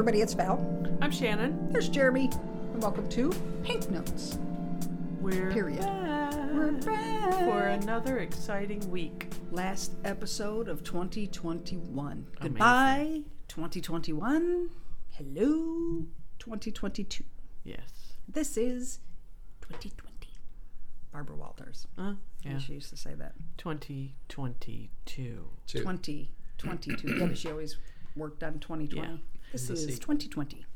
[0.00, 0.58] everybody, it's Val.
[1.02, 1.70] I'm Shannon.
[1.72, 2.30] There's Jeremy,
[2.72, 3.30] and welcome to
[3.62, 4.38] Pink Notes.
[5.20, 5.80] We're Period.
[5.80, 7.34] back We're back.
[7.44, 9.26] for another exciting week.
[9.50, 12.26] Last episode of 2021.
[12.40, 14.70] Goodbye, 2021.
[15.10, 16.06] Hello,
[16.40, 17.24] 2022.
[17.64, 17.78] Yes.
[18.28, 18.98] This is
[19.62, 20.10] 2020.
[21.12, 21.86] Barbara Walters.
[21.98, 22.58] Uh, yeah.
[22.58, 23.34] She used to say that.
[23.58, 24.88] 2022.
[25.06, 25.44] Two.
[25.66, 27.08] 2022.
[27.18, 27.76] yeah, but she always
[28.16, 29.08] worked on 2020.
[29.08, 29.16] Yeah.
[29.52, 30.14] This is sequel.
[30.16, 30.66] 2020.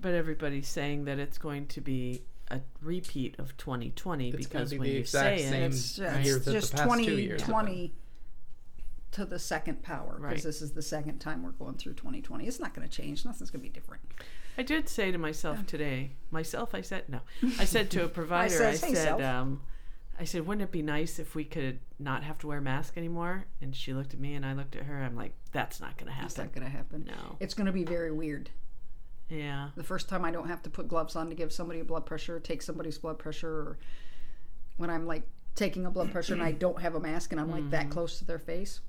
[0.00, 4.70] But everybody's saying that it's going to be a repeat of 2020 It's gonna because
[4.70, 7.04] be when the you exact say same- it, It's, year it's that the just past
[7.04, 7.94] two years have 2020
[9.12, 10.42] to the second power because Right.
[10.42, 12.46] this is the second time we're going through 2020.
[12.46, 13.24] It's not going to change.
[13.24, 14.02] Nothing's going to be different.
[14.56, 17.20] I did say to myself today, myself, I said, no,
[17.58, 19.62] I said to a provider, I, "Hey, said, um,
[20.18, 22.96] I said, wouldn't it be nice if we could not have to wear a mask
[22.96, 23.46] anymore?
[23.60, 25.02] And she looked at me and I looked at her.
[25.02, 26.26] I'm like, that's not going to happen.
[26.26, 27.04] It's not going to happen.
[27.04, 27.36] No.
[27.40, 28.50] It's going to be very weird.
[29.28, 29.70] Yeah.
[29.74, 32.06] The first time I don't have to put gloves on to give somebody a blood
[32.06, 33.78] pressure, take somebody's blood pressure, or
[34.76, 35.22] when I'm like
[35.56, 37.70] taking a blood pressure and I don't have a mask and I'm like Mm-hmm.
[37.70, 38.80] that close to their face.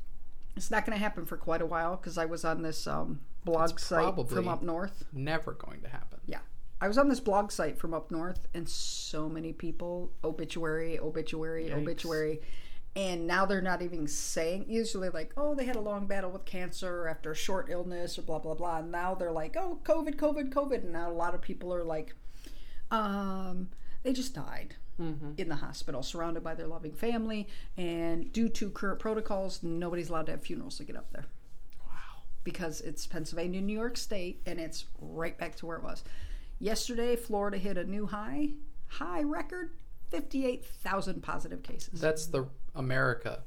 [0.55, 3.21] It's not going to happen for quite a while because I was on this um,
[3.45, 5.05] blog It's site from up north.
[5.13, 6.19] Never going to happen.
[6.25, 6.39] Yeah.
[6.81, 11.69] I was on this blog site from up north, and so many people obituary, obituary,
[11.69, 11.77] Yikes.
[11.77, 12.41] obituary.
[12.97, 16.45] And now they're not even saying, usually, like, oh, they had a long battle with
[16.45, 18.79] cancer after a short illness or blah, blah, blah.
[18.79, 20.83] And now they're like, oh, COVID, COVID, COVID.
[20.83, 22.13] And now a lot of people are like,
[22.91, 23.69] um,
[24.03, 24.75] they just died
[25.37, 27.49] in the hospital, surrounded by their loving family.
[27.75, 31.25] And due to current protocols, nobody's allowed to have funerals to get up there
[32.45, 36.05] because it's Pennsylvania, New York State, and it's right back to where it was.
[36.59, 38.51] Yesterday, Florida hit a new high,
[38.87, 39.71] high record
[40.11, 41.99] 58,000 positive cases.
[41.99, 43.39] That's the America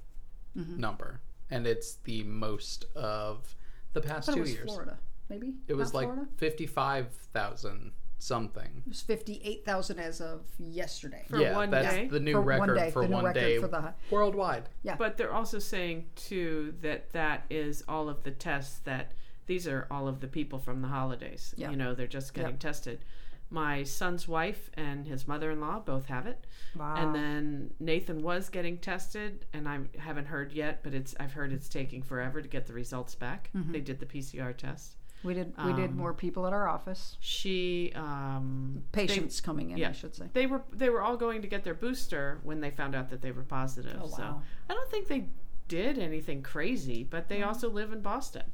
[0.54, 0.78] mm-hmm.
[0.78, 3.56] number, and it's the most of
[3.94, 4.66] the past two years.
[4.66, 4.98] Florida,
[5.30, 5.54] maybe?
[5.68, 8.82] It was Not like 55,000 something.
[8.84, 11.24] It was 58,000 as of yesterday.
[11.28, 12.08] For yeah, one that's day?
[12.08, 14.68] the new For one day, for the one record day for the- worldwide.
[14.82, 14.96] Yeah.
[14.96, 19.12] But they're also saying too that that is all of the tests that
[19.46, 21.54] these are all of the people from the holidays.
[21.56, 21.70] Yeah.
[21.70, 22.60] You know, they're just getting Yep.
[22.60, 23.04] tested.
[23.50, 26.46] My son's wife and his mother-in-law both have it,
[26.76, 26.96] Wow.
[26.96, 31.50] and then Nathan was getting tested, and I haven't heard yet, but it's I've heard
[31.54, 33.48] it's taking forever to get the results back.
[33.56, 33.72] Mm-hmm.
[33.72, 34.96] They did the PCR test.
[35.24, 37.16] We did we did um, more people at our office.
[37.20, 39.88] She um, they- Patients coming in, yeah.
[39.90, 40.26] I should say.
[40.32, 43.20] they were they were all going to get their booster when they found out that
[43.22, 43.98] they were positive.
[44.02, 44.42] Oh, So.
[44.70, 45.28] I don't think they
[45.66, 48.44] did anything crazy, but they also live in Boston.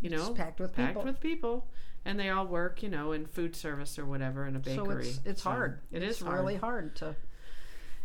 [0.00, 1.04] You know, It's packed with packed people.
[1.04, 1.66] with people,
[2.04, 5.08] and they all work, you know, in food service or whatever in a So bakery.
[5.08, 5.80] it's it's So hard.
[5.92, 6.38] It it's is hard.
[6.40, 7.14] really hard to.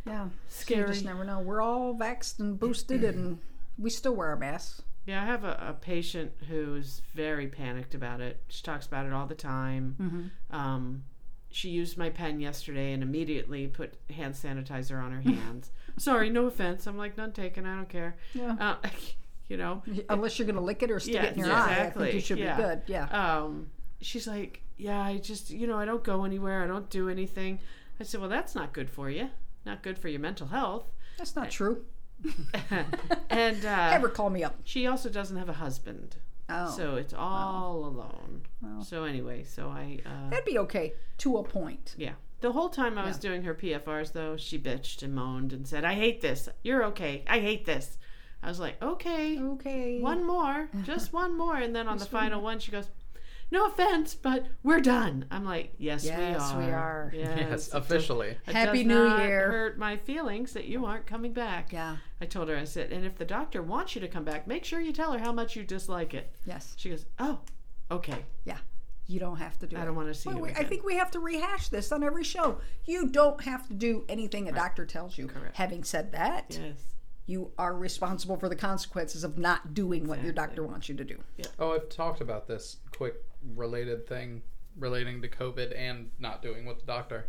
[0.06, 0.88] Yeah, You Scary.
[0.88, 1.40] just never know.
[1.40, 3.40] We're all vaxxed and boosted, and
[3.78, 4.82] we still wear our masks.
[5.06, 8.40] Yeah, I have a, a patient who's very panicked about it.
[8.50, 9.96] She talks about it all the time.
[10.00, 10.56] Mm-hmm.
[10.56, 11.04] Um,
[11.50, 15.72] she used my pen yesterday and immediately put hand sanitizer on her hands.
[15.98, 16.86] Sorry, no offense.
[16.88, 17.66] I'm like, none taken.
[17.66, 18.16] I don't care.
[18.34, 18.56] Yeah.
[18.60, 18.76] Uh,
[19.50, 21.64] you know, Unless you're going to lick it or stick Yeah, it in your yeah,
[21.64, 22.04] eye, I exactly.
[22.06, 22.56] think you should Yeah.
[22.56, 22.82] be good.
[22.88, 23.06] Yeah.
[23.40, 23.70] um,
[24.02, 26.64] she's like, yeah, I just, you know, I don't go anywhere.
[26.64, 27.60] I don't do anything.
[28.00, 29.30] I said, well, that's not good for you.
[29.66, 30.86] Not good for your mental health.
[31.18, 31.84] That's not true.
[33.30, 34.56] and uh, Ever call me up.
[34.64, 36.16] she also doesn't have a husband.
[36.50, 36.70] Oh.
[36.76, 38.42] So it's all alone.
[38.84, 41.96] So anyway, so I, uh, That'd be okay to a point.
[41.98, 42.14] yeah.
[42.42, 43.30] The whole time I was Yeah.
[43.30, 46.50] doing her PFRs, though, she bitched and moaned and said, I hate this.
[46.64, 47.24] You're okay.
[47.28, 47.98] I hate this.
[48.44, 50.00] I was like, okay, Okay.
[50.02, 51.56] one more, just one more.
[51.58, 52.90] And then on the final one, she goes,
[53.52, 55.26] no offense, but we're done.
[55.30, 56.74] I'm like, yes, Yes, we we are.
[56.76, 57.12] are.
[57.14, 58.28] Yes, Yes, it does- officially.
[58.48, 59.52] it Happy does New not Year.
[59.52, 61.72] Hurt my feelings that you aren't coming back.
[61.74, 61.98] Yeah.
[62.22, 64.64] I told her, I said, and if the doctor wants you to come back, make
[64.66, 66.32] sure you tell her how much you dislike it.
[66.46, 66.74] Yes.
[66.78, 67.40] She goes, oh,
[67.92, 68.26] okay.
[68.46, 68.58] Yeah.
[69.08, 69.86] You don't have to do I it.
[69.86, 72.04] don't want to see Well, you we- I think we have to rehash this on
[72.04, 72.59] every show.
[72.86, 75.28] You don't have to do anything a doctor tells you.
[75.28, 75.58] Correct.
[75.58, 76.78] Having said that, Yes.
[77.26, 81.04] you are responsible for the consequences of not doing what your doctor wants you to
[81.04, 81.18] do.
[81.36, 81.47] Yeah.
[81.59, 83.16] Oh, I've talked about this quick
[83.55, 84.41] related thing
[84.78, 87.26] relating to COVID and not doing what the doctor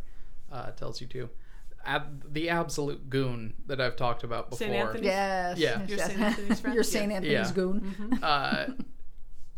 [0.50, 1.29] uh, tells you to.
[1.85, 4.69] Ab- the absolute goon that I've talked about before.
[4.69, 4.73] St.
[4.76, 5.06] Anthony?
[5.06, 5.59] Yes.
[5.59, 5.81] Yeah.
[5.81, 6.09] yes, You're yes.
[6.11, 6.20] St.
[6.20, 6.75] Anthony's friend?
[6.75, 7.11] You're St.
[7.11, 7.17] Yeah.
[7.17, 7.55] Anthony's Yeah.
[7.55, 8.19] goon.
[8.23, 8.67] Uh,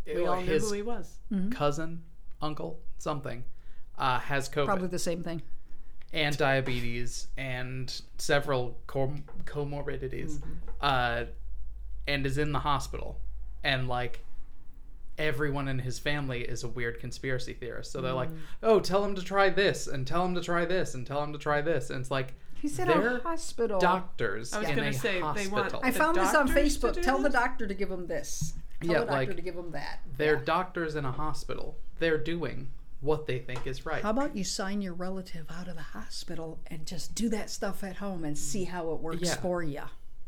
[0.07, 1.19] We all knew who he was.
[1.51, 2.03] cousin,
[2.43, 3.43] uncle, something,
[3.99, 5.41] uh, has COVID Probably the same thing.
[6.13, 10.43] and diabetes and several com- comorbidities,
[10.83, 11.25] uh,
[12.07, 13.19] and is in the hospital.
[13.63, 14.23] And like,
[15.19, 17.93] everyone in his family is a weird conspiracy theorist.
[17.93, 18.39] So they're like, Mm.
[18.63, 21.33] "Oh, tell him to try this, and tell him to try this, and tell him
[21.33, 23.79] to try this." And it's like He's in they're a hospital.
[23.79, 26.95] doctors I was gonna a say, they want- I found this on Facebook.
[26.95, 28.55] do Tell the doctor to give him this.
[28.81, 30.01] Tell Yeah, the doctor like- to give him that.
[30.17, 30.45] They're Yeah.
[30.45, 31.77] doctors in a hospital.
[31.99, 32.71] They're doing
[33.01, 34.03] what they think is right.
[34.03, 37.85] How about you sign your relative out of the hospital and just do that stuff
[37.85, 39.35] at home and see how it works Yeah.
[39.37, 39.83] for you?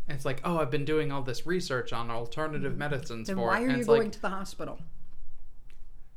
[0.09, 3.47] And it's like, oh, I've been doing all this research on alternative medicines Then for
[3.47, 3.63] why it.
[3.63, 4.79] are And you it's going like, to the hospital?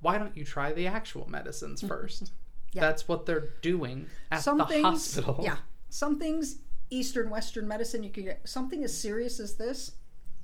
[0.01, 2.31] why don't you try the actual medicines first?
[2.71, 2.81] Yeah.
[2.81, 4.83] That's what they're doing at Some the things,
[5.15, 5.41] hospital.
[5.43, 5.57] yeah,
[5.89, 6.57] some things,
[6.89, 9.93] Eastern Western medicine, you can get something as serious as this.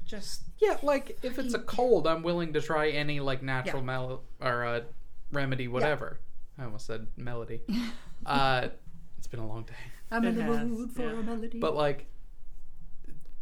[0.05, 3.85] Just Yeah, like if it's a cold, I'm willing to try any like natural Yeah.
[3.85, 4.81] mel or uh,
[5.31, 6.19] remedy, whatever.
[6.57, 7.61] I almost said melody.
[8.25, 8.69] uh,
[9.17, 9.73] it's been a long day,
[10.11, 11.19] I'm in It the mood for yeah.
[11.19, 11.59] a melody.
[11.59, 12.07] but like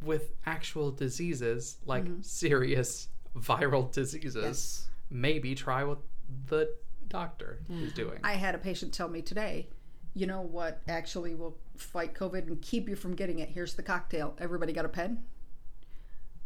[0.04, 3.08] with actual diseases, like serious
[3.38, 4.46] viral diseases, Mm-hmm.
[4.48, 4.88] Yes.
[5.10, 6.00] maybe try what
[6.48, 6.74] the
[7.08, 8.20] doctor is doing.
[8.24, 9.70] I had a patient tell me today,
[10.14, 13.50] you know what actually will fight COVID and keep you from getting it?
[13.50, 14.36] Here's the cocktail.
[14.40, 15.24] Everybody got a pen?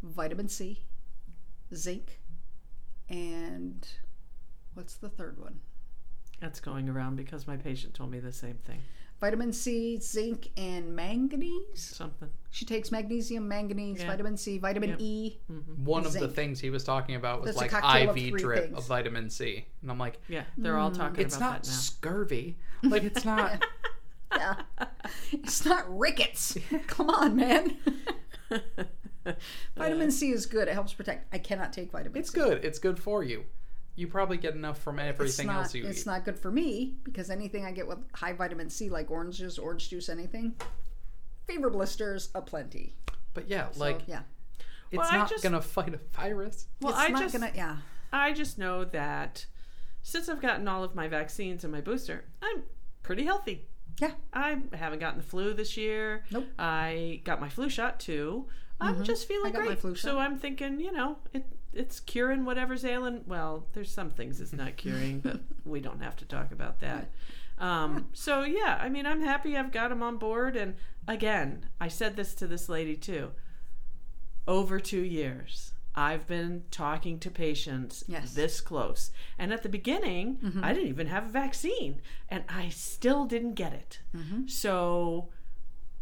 [0.02, 0.80] Vitamin C,
[1.74, 2.20] zinc,
[3.08, 3.86] and
[4.74, 5.60] what's the third one?
[6.40, 8.80] That's going around because my patient told me the same thing.
[9.20, 11.74] Vitamin C, zinc, and manganese.
[11.74, 12.28] Something.
[12.50, 14.06] She takes magnesium, manganese, Yeah.
[14.06, 14.98] vitamin C, vitamin Yep.
[15.00, 15.38] E.
[15.50, 15.84] Mm-hmm.
[15.84, 18.64] One of the things he was talking about was That's like cocktail of IV drip
[18.66, 18.78] things.
[18.78, 21.74] of vitamin C, and I'm like, Yeah, they're all talking it's about not that now.
[21.74, 22.56] scurvy.
[22.84, 23.64] Like it's not.
[24.36, 24.54] Yeah.
[25.32, 26.56] it's not rickets.
[26.86, 27.76] Come on, man.
[29.76, 30.68] vitamin C is good.
[30.68, 31.32] It helps protect.
[31.34, 32.38] I cannot take vitamin It's C.
[32.38, 32.64] good.
[32.64, 33.44] It's good for you.
[33.98, 36.06] You probably get enough from everything not, else you it's eat.
[36.06, 39.90] not good for me because anything I get with high vitamin C, like oranges, orange
[39.90, 40.54] juice, anything,
[41.46, 42.94] fever blisters aplenty.
[43.34, 44.22] but yeah, So, like yeah,
[44.90, 46.66] it's Well, not just- gonna fight a virus.
[46.80, 47.50] Well, it's I not just gonna.
[47.54, 47.78] Yeah,
[48.12, 49.46] I just know that
[50.02, 52.62] since I've gotten all of my vaccines and my booster, I'm
[53.02, 53.66] pretty healthy.
[54.00, 54.12] yeah.
[54.32, 56.22] I haven't gotten the flu this year.
[56.30, 56.46] Nope.
[56.58, 58.46] I got my flu shot too.
[58.80, 59.56] I'm just feeling Mm-hmm.
[59.56, 59.78] I got my great.
[59.80, 60.18] flu So.
[60.20, 63.24] I'm thinking, you know, it it's curing whatever's ailing.
[63.26, 67.10] Well, there's some things it's not curing, but we don't have to talk about that.
[67.58, 70.56] Um, so yeah, I mean, I'm happy I've got him on board.
[70.56, 70.74] And
[71.08, 73.32] again, I said this to this lady too.
[74.46, 78.32] Over two years, I've been talking to patients Yes.
[78.34, 79.10] this close.
[79.38, 82.00] And at the beginning, I didn't even have a vaccine,
[82.30, 83.98] and I still didn't get it.
[84.46, 85.28] So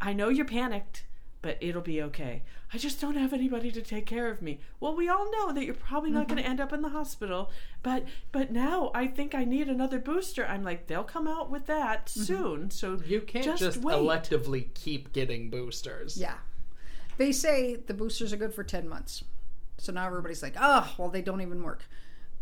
[0.01, 1.06] I know you're panicked,
[1.47, 2.43] but it'll be okay.
[2.75, 4.59] I just don't have anybody to take care of me.
[4.81, 6.51] Well, we all know that you're probably not going to mm-hmm.
[6.51, 7.53] end up in the hospital,
[7.85, 10.45] but but now I think I need another booster.
[10.45, 12.23] I'm like, they'll come out with that mm-hmm.
[12.23, 12.71] soon.
[12.73, 13.95] So You can't Just just, wait.
[13.95, 16.19] electively keep getting boosters.
[16.19, 16.35] Yeah.
[17.17, 19.23] They say the boosters are good for 10 months.
[19.79, 21.85] So now everybody's like, oh, well, they don't even work.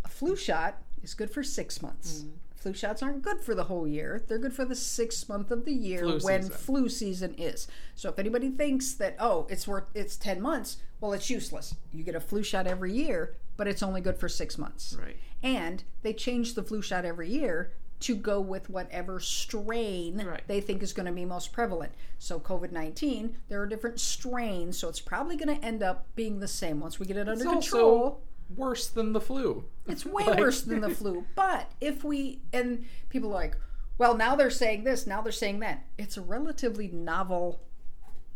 [0.07, 2.21] A flu shot is good for six months.
[2.21, 2.37] Mm-hmm.
[2.65, 4.23] Flu shots aren't good for the whole year.
[4.27, 6.57] They're good for the sixth month of the year Flu when season.
[6.57, 7.69] flu season is.
[7.95, 11.75] So if anybody thinks that, oh, it's worth it's 10 months, well, it's useless.
[11.93, 14.97] You get a flu shot every year, but it's only good for six months.
[14.99, 15.19] right.
[15.43, 20.43] And they change the flu shot every year to go with whatever strain Right.
[20.47, 21.93] they think is going to be most prevalent.
[22.19, 26.41] So, COVID 19, there are different strains, so it's probably going to end up being
[26.41, 26.81] the same.
[26.81, 29.65] Once we get it It's under control, worse than the flu.
[29.87, 31.25] it's way Like- worse than the flu.
[31.35, 33.57] But if we, and people are like,
[33.99, 35.87] well, now they're saying this, now they're saying that.
[35.99, 37.61] It's a relatively novel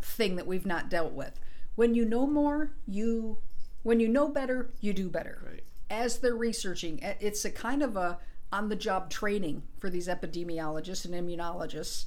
[0.00, 1.38] thing that we've not dealt with.
[1.74, 3.38] When you know more, you,
[3.82, 5.64] when you know better, you do better Right.
[5.90, 8.18] as they're researching, it's a kind of a
[8.52, 12.06] on the job training for these epidemiologists and immunologists.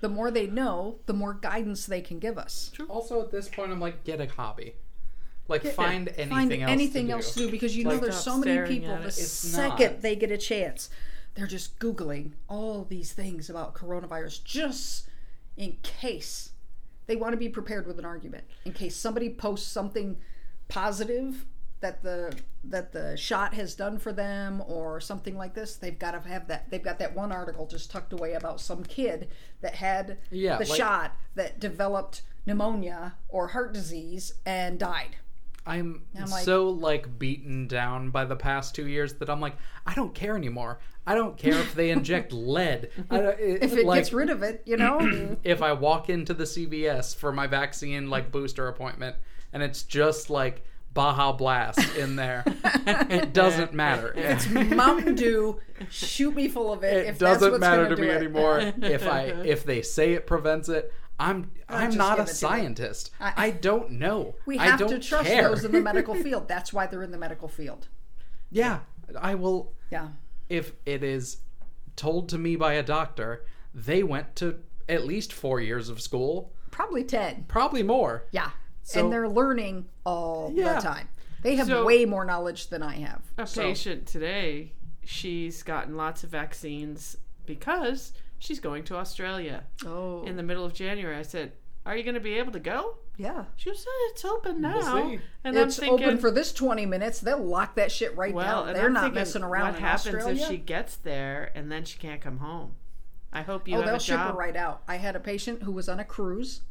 [0.00, 2.72] The more they know, the more guidance they can give us.
[2.88, 4.74] Also, at this point, I'm like, get a hobby.
[5.48, 7.16] Like, find anything Find else anything to do.
[7.16, 10.02] else to do because you know there's so many people the second not.
[10.02, 10.88] they get a chance,
[11.34, 15.08] they're just Googling all these things about coronavirus just
[15.56, 16.50] in case
[17.06, 18.44] they want to be prepared with an argument.
[18.64, 20.16] In case somebody posts something
[20.68, 21.44] positive
[21.80, 22.32] that the
[22.64, 26.46] that the shot has done for them or something like this, they've got to have
[26.46, 26.70] that.
[26.70, 29.28] They've got that one article just tucked away about some kid
[29.60, 35.16] that had Yeah, the like- shot that developed pneumonia or heart disease and died.
[35.64, 39.56] I'm, I'm like- so like beaten down by the past two years that I'm like,
[39.86, 40.80] I don't care anymore.
[41.06, 42.90] I don't care if they inject lead.
[43.10, 46.34] I don't, If it like, gets rid of it, you know, if I walk into
[46.34, 49.16] the CVS for my vaccine like booster appointment
[49.52, 50.64] and it's just like
[50.94, 54.12] Baja Blast in there, it doesn't matter.
[54.16, 55.60] it's Mountain Dew.
[55.90, 56.94] Shoot me full of it.
[56.94, 58.16] it if that's doesn't matter to do me it.
[58.16, 60.92] anymore if I if they say it prevents it.
[61.18, 62.34] I'm I'm not a it to it.
[62.34, 63.10] scientist.
[63.20, 64.34] I- I, don't know.
[64.46, 65.42] We I have don't to trust care.
[65.48, 66.48] those in the medical field.
[66.48, 67.88] That's why they're in the medical field.
[68.50, 68.80] Yeah,
[69.18, 69.72] I will.
[69.90, 70.08] Yeah.
[70.48, 71.38] If it is
[71.96, 74.56] told to me by a doctor, they went to
[74.88, 77.44] at least four years of school, Probably 10.
[77.48, 78.24] probably more.
[78.32, 78.50] Yeah.
[78.82, 80.74] So- and they're learning all Yeah.
[80.74, 81.08] the time.
[81.42, 83.22] They have So- way more knowledge than I have.
[83.38, 84.72] A So- patient today,
[85.04, 87.16] she's gotten lots of vaccines
[87.46, 90.24] because she's going to Australia Oh.
[90.24, 91.16] in the middle of January.
[91.16, 91.52] I said,
[91.86, 93.44] "Are you going to be able to go?" yeah.
[93.56, 95.20] She said, "It's open now." see.
[95.44, 97.20] And it's I'm thinking, open for this 20 minutes.
[97.20, 98.74] They'll lock that shit right well, down.
[98.74, 100.42] They're I'm not thinking, messing around What in happens Australia.
[100.42, 102.74] if she gets there and then she can't come home?
[103.32, 104.38] I hope you oh, have they'll a ship her job.
[104.38, 104.82] right out.
[104.86, 106.62] I had a patient who was on a cruise.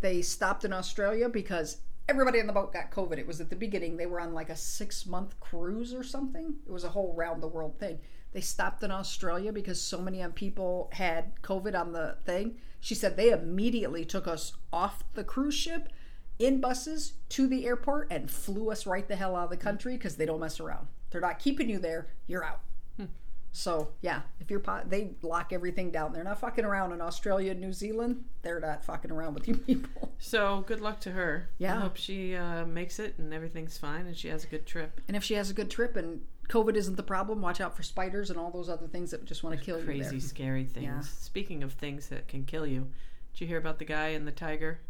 [0.00, 1.78] They stopped in Australia because
[2.08, 3.18] everybody on the boat got COVID.
[3.18, 3.96] It was at the beginning.
[3.96, 6.54] They were on like a six month cruise or something.
[6.66, 7.98] It was a whole round the world thing.
[8.34, 12.56] They stopped in Australia because so many people had COVID on the thing.
[12.80, 15.88] She said they immediately took us off the cruise ship
[16.38, 19.96] in buses to the airport and flew us right the hell out of the country
[19.96, 20.88] because they don't mess around.
[21.10, 22.08] They're not keeping you there.
[22.26, 22.60] You're out.
[23.54, 26.12] So yeah, if you're pot, they lock everything down.
[26.12, 28.24] They're not fucking around in Australia and New Zealand.
[28.42, 30.10] They're not fucking around with you people.
[30.18, 31.50] So good luck to her.
[31.58, 31.76] Yeah.
[31.76, 35.00] I hope she uh, makes it and everything's fine and she has a good trip.
[35.06, 37.82] And if she has a good trip and COVID isn't the problem, watch out for
[37.82, 39.84] spiders and all those other things that just want to kill you.
[39.84, 40.84] Crazy, scary things.
[40.84, 41.00] Yeah.
[41.00, 42.88] Speaking of things that can kill you,
[43.32, 44.80] did you hear about the guy in the tiger?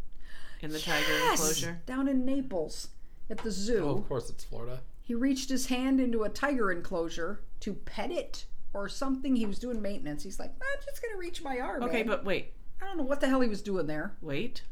[0.60, 1.82] In the tiger enclosure?
[1.86, 2.88] down in Naples
[3.28, 3.84] at the zoo.
[3.84, 4.80] Oh, of course, it's Florida.
[5.02, 9.36] He reached his hand into a tiger enclosure to pet it or something.
[9.36, 10.22] He was doing maintenance.
[10.22, 11.82] He's like, I'm just gonna reach my arm.
[11.82, 14.16] Okay, in." but wait, I don't know what the hell he was doing there.
[14.20, 14.62] wait.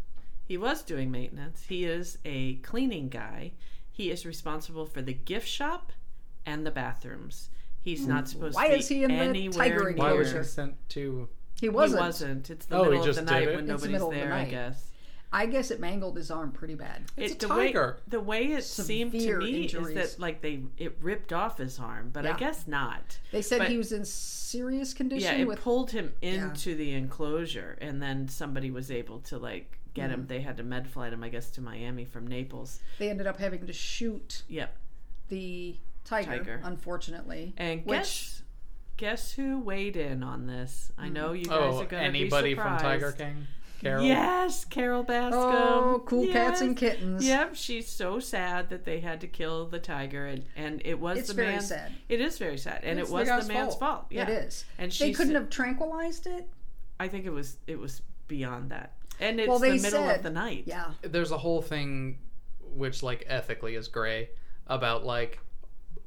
[0.45, 1.65] He was doing maintenance.
[1.69, 3.53] He is a cleaning guy.
[3.91, 5.93] He is responsible for the gift shop
[6.47, 7.51] and the bathrooms.
[7.81, 10.33] He's not supposed Why to be is he in the anywhere tiger near- Why was
[10.33, 11.29] he sent to?
[11.61, 12.01] He He wasn't.
[12.03, 12.51] wasn't.
[12.51, 13.55] It's the Oh, he middle of just the did night it?
[13.57, 14.51] when It's the nobody's middle of the there, I night.
[14.51, 14.89] guess.
[15.35, 17.05] I guess it mangled his arm pretty bad.
[17.17, 17.99] It's It- a the way- tiger.
[18.07, 21.79] the way it seemed to Severe me is that like they it ripped off his
[21.79, 22.37] arm, but I Yeah.
[22.37, 23.19] guess not.
[23.31, 26.93] They said But- he was in serious condition Yeah, it with pulled him into the
[26.93, 30.21] enclosure, and then somebody was able to like get Mm-hmm.
[30.23, 30.27] him.
[30.27, 32.81] They had to med flight him, I guess, to Miami from Naples.
[32.99, 34.77] they ended up having to shoot Yep.
[35.29, 36.61] the tiger, Tiger.
[36.64, 37.54] unfortunately.
[37.56, 38.42] And Which- guess
[38.97, 40.92] guess who weighed in on this?
[40.99, 41.12] I hmm.
[41.12, 43.02] know you oh, guys Oh, are gonna be anybody be from surprised.
[43.02, 43.47] Tiger King?
[43.82, 44.04] Carole.
[44.04, 45.32] Yes, Carole Baskin.
[45.32, 47.26] Oh, cool cats and kittens.
[47.26, 51.18] Yep, she's so sad that they had to kill the tiger, and, and it was
[51.18, 51.66] It's the very man's.
[51.68, 51.90] sad.
[52.09, 53.80] It is very sad, and It's it was guy's the man's fault.
[53.80, 54.06] fault.
[54.11, 54.64] Yeah, It is.
[54.78, 56.49] And They she couldn't have tranquilized it.
[57.00, 60.23] I think it was it was beyond that, and it's Well, the middle said, of
[60.23, 60.62] the night.
[60.66, 60.92] Yeah.
[61.02, 62.18] There's a whole thing,
[62.61, 64.30] which like ethically is gray,
[64.68, 65.40] about like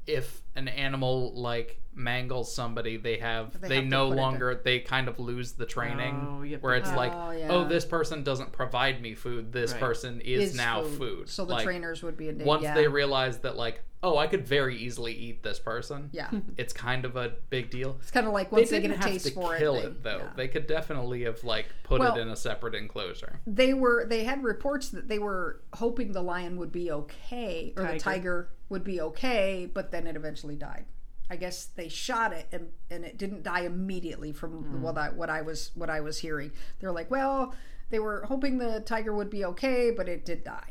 [0.06, 4.60] if an animal like mangles somebody, they have They they, have no put it longer
[4.62, 6.14] they kind of lose the training
[6.54, 7.48] Oh, where to- it's like Oh, yeah.
[7.50, 9.80] oh this person doesn't provide me food, this Right.
[9.80, 11.28] person is, Is now food.
[11.30, 12.46] So the Like, trainers would be in danger.
[12.46, 12.74] once yeah.
[12.74, 16.30] they realize that like oh I could very easily eat this person, yeah.
[16.58, 17.96] it's kind of a big deal.
[18.02, 19.84] It's kind of like once they, didn't get a have taste to for kill it.
[19.86, 20.18] it, though.
[20.18, 20.30] yeah.
[20.36, 23.40] They could definitely have like put Well- it in a separate enclosure.
[23.46, 27.84] they were they had reports that they were hoping the lion would be okay or
[27.84, 28.50] the Tiger.
[28.68, 30.84] Would be okay but then it eventually died
[31.30, 35.30] i guess they shot it and, and it didn't die immediately from what i what
[35.30, 37.54] i was what i was hearing they're like well
[37.90, 40.70] they were hoping the tiger would be okay but it did die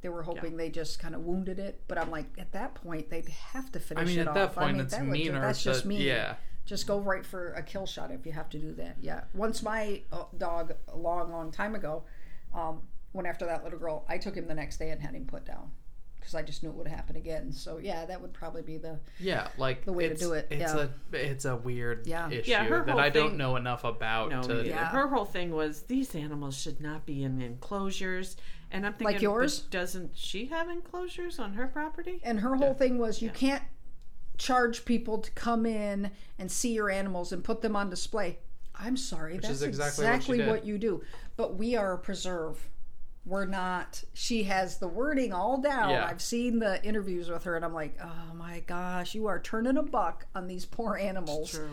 [0.00, 3.08] they were hoping they just kind of wounded it but i'm like at that point
[3.10, 4.54] they'd have to finish I mean, it at that off.
[4.56, 5.40] point, I mean, it's that meaner.
[5.40, 5.96] that's just me.
[6.06, 6.34] Yeah,
[6.66, 8.96] just go right for a kill shot if you have to do that.
[9.00, 9.22] Yeah.
[9.34, 12.04] Once my uh, dog, a long, long time ago,
[12.54, 15.26] um, went after that little girl, I took him the next day and had him
[15.26, 15.72] put down
[16.24, 17.52] because I just knew it would happen again.
[17.52, 20.72] So yeah, that would probably be the yeah, like The way to do it, It's
[20.74, 20.86] yeah.
[21.12, 22.30] a it's a weird Yeah.
[22.30, 24.66] issue Yeah, her that whole I don't know enough about No, to.
[24.66, 24.86] Yeah.
[24.86, 28.38] Her whole thing was these animals should not be in enclosures,
[28.70, 29.60] and I'm thinking, Like yours?
[29.60, 32.20] doesn't she have enclosures on her property?
[32.24, 33.62] and her whole thing was you can't
[34.38, 38.38] charge people to come in and see your animals and put them on display.
[38.74, 41.02] I'm sorry, that's is exactly exactly, what what, you do.
[41.36, 42.68] But we are a preserve.
[43.26, 44.02] We're not.
[44.12, 45.90] She has the wording all down.
[45.90, 46.06] Yeah.
[46.06, 49.76] I've seen the interviews with her, and I'm like, oh my gosh, you are turning
[49.78, 51.50] a buck on these poor animals.
[51.52, 51.70] True.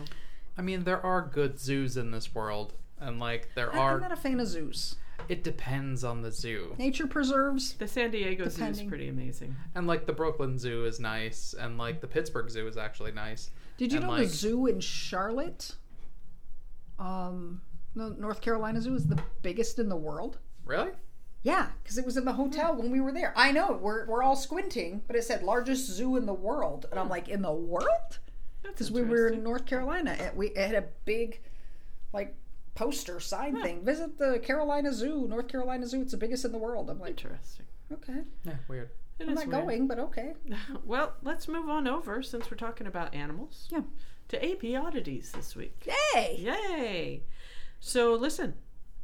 [0.56, 3.94] I mean, there are good zoos in this world, and like there I- are.
[3.96, 4.96] I'm not a fan of zoos.
[5.28, 7.74] It depends on the zoo, Nature preserves.
[7.74, 9.54] The San Diego Zoo is pretty amazing.
[9.76, 13.50] and like the Brooklyn Zoo is nice, and like the Pittsburgh Zoo is actually nice.
[13.76, 15.76] Did you And, know like- the zoo in Charlotte,
[16.98, 17.60] um,
[17.94, 20.38] no, North Carolina Zoo is the biggest in the world?
[20.64, 20.90] Really?
[21.42, 23.32] Yeah, because it was in the hotel when we were there.
[23.36, 27.00] I know we're we're all squinting, but it said largest zoo in the world, and
[27.00, 28.18] I'm like, in the world?
[28.62, 31.40] Because we were in North Carolina, and we it had a big,
[32.12, 32.34] like,
[32.76, 33.84] poster sign thing.
[33.84, 36.00] Visit the Carolina Zoo, North Carolina Zoo.
[36.02, 36.88] It's the biggest in the world.
[36.88, 37.66] I'm like, interesting.
[37.92, 38.20] okay.
[38.44, 38.90] Yeah, weird.
[39.18, 39.66] It I'm not weird.
[39.66, 40.34] going, but okay.
[40.84, 43.68] Well, let's move on over since we're talking about animals.
[43.70, 43.82] Yeah.
[44.28, 45.86] To AP oddities this week.
[46.14, 46.36] Yay!
[46.38, 47.22] Yay!
[47.80, 48.54] So listen,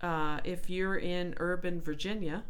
[0.01, 2.45] uh, if you're in urban Virginia,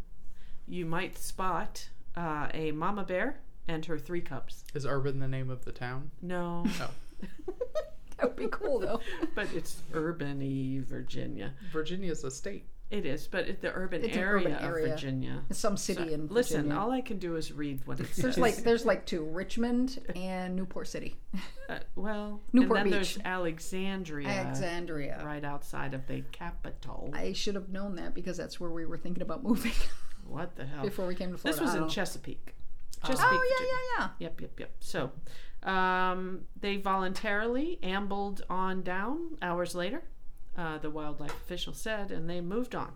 [0.66, 4.64] you might spot uh, a mama bear and her three cubs.
[4.74, 6.10] Is Urban the name of the town?
[6.22, 6.88] No, No.
[8.18, 9.00] That would be cool though.
[9.36, 11.54] but it's urban-y Virginia.
[11.72, 12.66] Virginia's a state.
[12.90, 14.84] It is, but it's the urban It's area, urban area.
[14.86, 15.42] of Virginia.
[15.50, 16.32] Some city So, in Virginia.
[16.32, 18.16] listen, all I can do is read what it says.
[18.22, 21.16] there's like there's like two, Richmond and Newport City.
[21.68, 23.14] Uh, well, Newport and then Beach.
[23.16, 25.20] there's Alexandria, Alexandria.
[25.22, 27.10] right outside of the capital.
[27.12, 29.72] I should have known that because that's where we were thinking about moving
[30.26, 30.82] what the hell?
[30.84, 31.60] before we came to Florida.
[31.62, 31.88] this was in.
[31.90, 32.54] Chesapeake.
[33.04, 33.08] Oh.
[33.08, 33.72] Chesapeake, Oh Virginia.
[33.98, 34.70] yeah, yeah, Yep, yep, yep.
[34.80, 35.12] So,
[35.62, 40.02] um, they voluntarily ambled on down hours later.
[40.58, 42.92] Uh, the wildlife official said, and they moved on.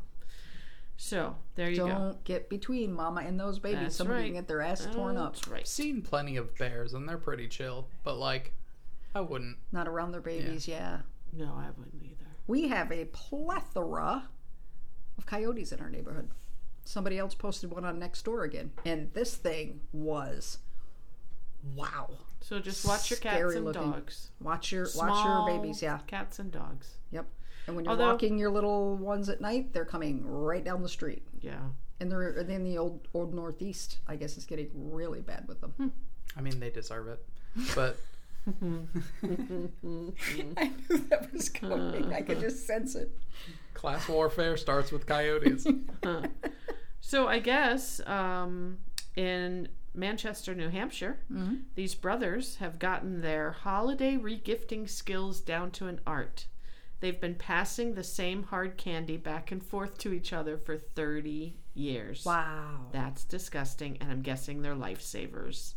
[0.96, 1.92] So there you yeah.
[1.92, 1.98] go.
[1.98, 3.80] Don't get between mama and those babies.
[3.80, 4.26] That's Somebody right.
[4.26, 5.34] can get their ass torn up.
[5.34, 5.66] That's right.
[5.66, 8.52] Seen plenty of bears and they're pretty chill, but like,
[9.14, 9.58] I wouldn't.
[9.70, 10.66] Not around their babies.
[10.66, 10.98] Yeah.
[11.32, 12.26] No, I wouldn't either.
[12.46, 14.28] We have a plethora
[15.16, 16.28] of coyotes in our neighborhood.
[16.84, 20.58] Somebody else posted one on next door again, and this thing was
[21.76, 22.10] wow.
[22.40, 23.92] So just watch your cats and looking.
[23.92, 24.30] dogs.
[24.40, 25.80] Watch your Small watch your babies.
[25.80, 26.00] Yeah.
[26.08, 26.96] Cats and dogs.
[27.12, 27.26] Yep.
[27.66, 30.88] And when you're Although- walking your little ones at night, they're coming right down the
[30.88, 31.22] street.
[31.40, 31.60] Yeah.
[32.00, 33.98] And they're in the old old northeast.
[34.08, 35.70] I guess it's getting really bad with Hmm.
[35.78, 35.92] them.
[36.36, 37.24] I mean, they deserve it.
[37.76, 37.96] But
[38.48, 38.54] I
[39.82, 42.12] knew that was coming.
[42.12, 43.10] I could just sense it.
[43.74, 45.66] class warfare starts with coyotes.
[47.04, 48.78] So I guess um,
[49.16, 51.54] in Manchester, New Hampshire, Mm-hmm.
[51.74, 56.46] these brothers have gotten their holiday regifting skills down to an art.
[57.02, 61.56] They've been passing the same hard candy back and forth to each other for 30
[61.74, 62.24] years.
[62.24, 62.86] Wow.
[62.92, 65.74] That's disgusting, and I'm guessing they're lifesavers.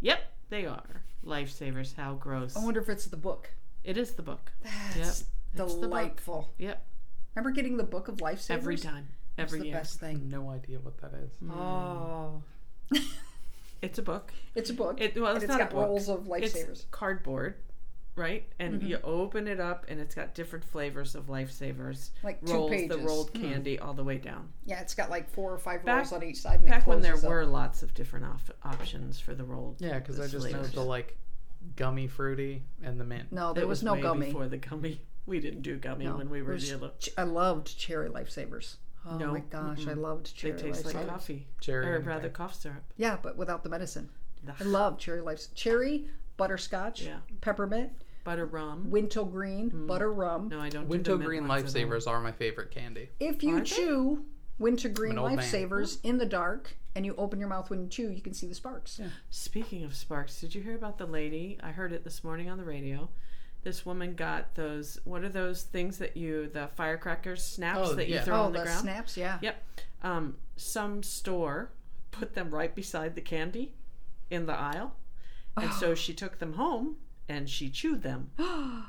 [0.00, 1.04] Yep, they are.
[1.24, 2.56] Lifesavers, how gross.
[2.56, 3.50] I wonder if it's the book.
[3.84, 4.50] It is the book.
[4.62, 5.80] That's It's the book.
[5.80, 6.52] delightful.
[6.58, 6.84] Yep,
[7.36, 8.50] Remember getting the book of lifesavers?
[8.50, 9.06] every time.
[9.38, 9.76] It's Every the year.
[9.76, 10.28] best thing.
[10.28, 11.30] no idea what that is.
[11.42, 11.52] Mm.
[11.56, 12.42] Oh.
[13.82, 14.32] It's a book.
[14.54, 14.98] It's a book.
[15.00, 15.86] It, well, and it's it's not got a book.
[15.88, 16.84] rolls of It's lifesavers.
[16.90, 17.56] cardboard,
[18.16, 18.46] right?
[18.58, 18.86] And Mm-hmm.
[18.88, 22.10] you open it up, and it's got different flavors of lifesavers.
[22.22, 22.88] Like two rolls pages.
[22.96, 24.48] the rolled candy all the way down.
[24.64, 26.60] Yeah, it's got like four or five Back- rolls on each side.
[26.60, 27.24] And Back it when there up.
[27.24, 29.76] were lots of different op- options for the rolled.
[29.80, 31.16] Yeah, because I just know the like
[31.76, 33.32] gummy fruity and the mint.
[33.32, 34.26] No, there It was, no way gummy.
[34.26, 35.00] before the gummy.
[35.26, 36.90] We didn't do gummy No, when we were little.
[36.98, 38.76] ch- I loved cherry lifesavers.
[39.08, 40.52] Oh No, my gosh, I loved cherry.
[40.52, 42.84] They cherry taste like coffee, Cherry or rather cough syrup.
[42.98, 44.10] Yeah, but without the medicine.
[44.46, 44.54] Ugh.
[44.60, 45.46] I love cherry life.
[45.54, 47.20] Cherry, butterscotch, Yeah.
[47.40, 47.92] peppermint,
[48.24, 48.90] Butter rum.
[48.90, 50.48] winter green, butter rum.
[50.48, 50.84] No, I don't.
[50.84, 51.88] do Winter mint green ones at all.
[51.90, 53.10] lifesavers are my favorite candy.
[53.20, 53.66] If you Are they?
[53.66, 54.24] chew
[54.58, 55.38] wintergreen an old man.
[55.38, 58.46] lifesavers in the dark and you open your mouth when you chew, you can see
[58.46, 59.00] the sparks.
[59.30, 61.58] Speaking of sparks, did you hear about the lady?
[61.62, 63.08] I heard it this morning on the radio.
[63.62, 64.98] This woman got those.
[65.04, 68.22] What are those things that you the firecrackers snaps Oh, that you yeah.
[68.24, 68.80] throw Oh, on the, the ground?
[68.80, 69.38] snaps, yeah.
[69.42, 69.64] Yep.
[70.02, 71.72] Um, some store
[72.10, 73.72] put them right beside the candy
[74.30, 74.94] in the aisle,
[75.56, 76.96] and so she took them home
[77.28, 78.30] and she chewed them,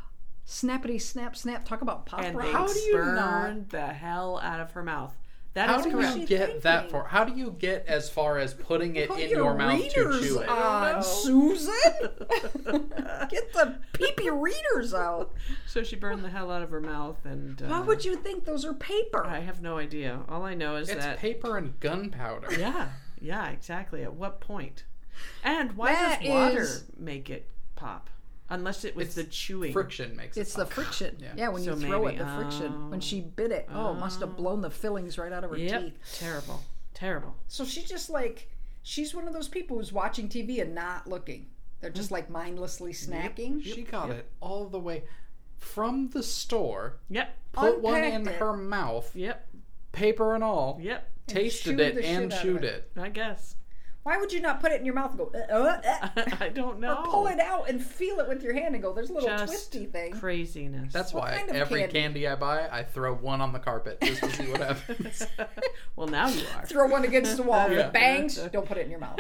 [0.47, 1.65] Snappity snap snap.
[1.65, 2.45] Talk about pop and rock.
[2.45, 5.15] they How do you burned the hell out of her mouth.
[5.55, 6.13] That How is do correct.
[6.15, 6.91] she you get that thinking?
[6.91, 7.07] far?
[7.07, 10.27] How do you get as far as putting it Put in your, mouth to readers
[10.27, 10.49] chew it?
[10.49, 11.73] on, Susan.
[13.29, 15.33] get the peepee readers out.
[15.65, 18.43] So she burned the hell out of her mouth, and uh, Why would you think
[18.43, 19.25] those are paper?
[19.25, 20.19] I have no idea.
[20.27, 22.53] All I know is It's that paper and gunpowder.
[22.59, 22.89] Yeah,
[23.21, 24.03] yeah, exactly.
[24.03, 24.83] At what point?
[25.43, 28.09] And why That does water is- make it pop?
[28.49, 29.73] Unless it was It's the chewing.
[29.73, 30.41] Friction makes it.
[30.41, 30.57] It's it.
[30.57, 31.17] the friction.
[31.19, 31.33] Yeah.
[31.35, 32.89] Yeah, when So you throw maybe- it, the friction.
[32.91, 33.31] When she oh.
[33.35, 35.81] bit it, oh, it must have blown the fillings right out of her Yep.
[35.81, 35.97] teeth.
[36.19, 36.63] Terrible.
[36.93, 37.35] Terrible.
[37.47, 38.49] So she's just like,
[38.83, 41.47] she's one of those people who's watching TV and not looking.
[41.81, 42.15] They're just hmm.
[42.15, 43.63] like mindlessly snacking.
[43.63, 45.03] She got it all the way
[45.57, 46.97] from the store.
[47.09, 47.35] Yep.
[47.51, 48.35] Put one in it.
[48.35, 49.47] her mouth, Yep.
[49.91, 50.77] paper and all.
[50.81, 51.11] Yep.
[51.27, 52.91] Tasted chewed it and shit out of chewed it.
[52.95, 52.99] it.
[52.99, 53.55] I guess.
[54.05, 56.49] Why would you not put it in your mouth and go, uh, uh, uh, I
[56.49, 56.97] don't know.
[56.99, 59.27] or pull it out and feel it with your hand and go, there's a little
[59.27, 60.11] Just twisty thing.
[60.13, 60.93] Craziness.
[60.93, 61.93] That's What why kind of every candy?
[61.99, 62.27] candy?
[62.27, 65.25] I buy, I throw one on the carpet just to see what happens.
[65.95, 66.67] well, now you are.
[66.67, 67.67] Throw one against the wall.
[67.71, 67.87] Yeah.
[67.87, 68.35] It bangs.
[68.53, 69.19] Don't put it in your mouth.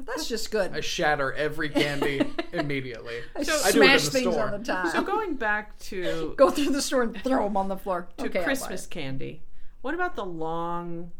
[0.00, 0.74] That's just good.
[0.74, 2.20] I shatter every candy
[2.52, 3.20] immediately.
[3.42, 4.44] So- I do it in Smash the things store.
[4.52, 4.88] on the top.
[4.92, 8.08] So going back to Go through the store and throw them on the floor.
[8.18, 8.90] to okay, I'll buy Christmas it.
[8.90, 9.42] candy.
[9.80, 11.12] What about the long,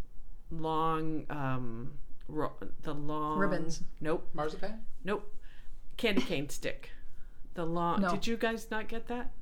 [0.50, 1.92] long, um,
[2.28, 3.82] ro- the long Ribbons.
[4.00, 4.28] Nope.
[4.34, 4.80] Marzipan?
[5.04, 5.34] Nope.
[5.96, 6.90] Candy cane stick.
[7.54, 8.00] The long.
[8.00, 8.10] No.
[8.10, 9.32] Did you guys not get that?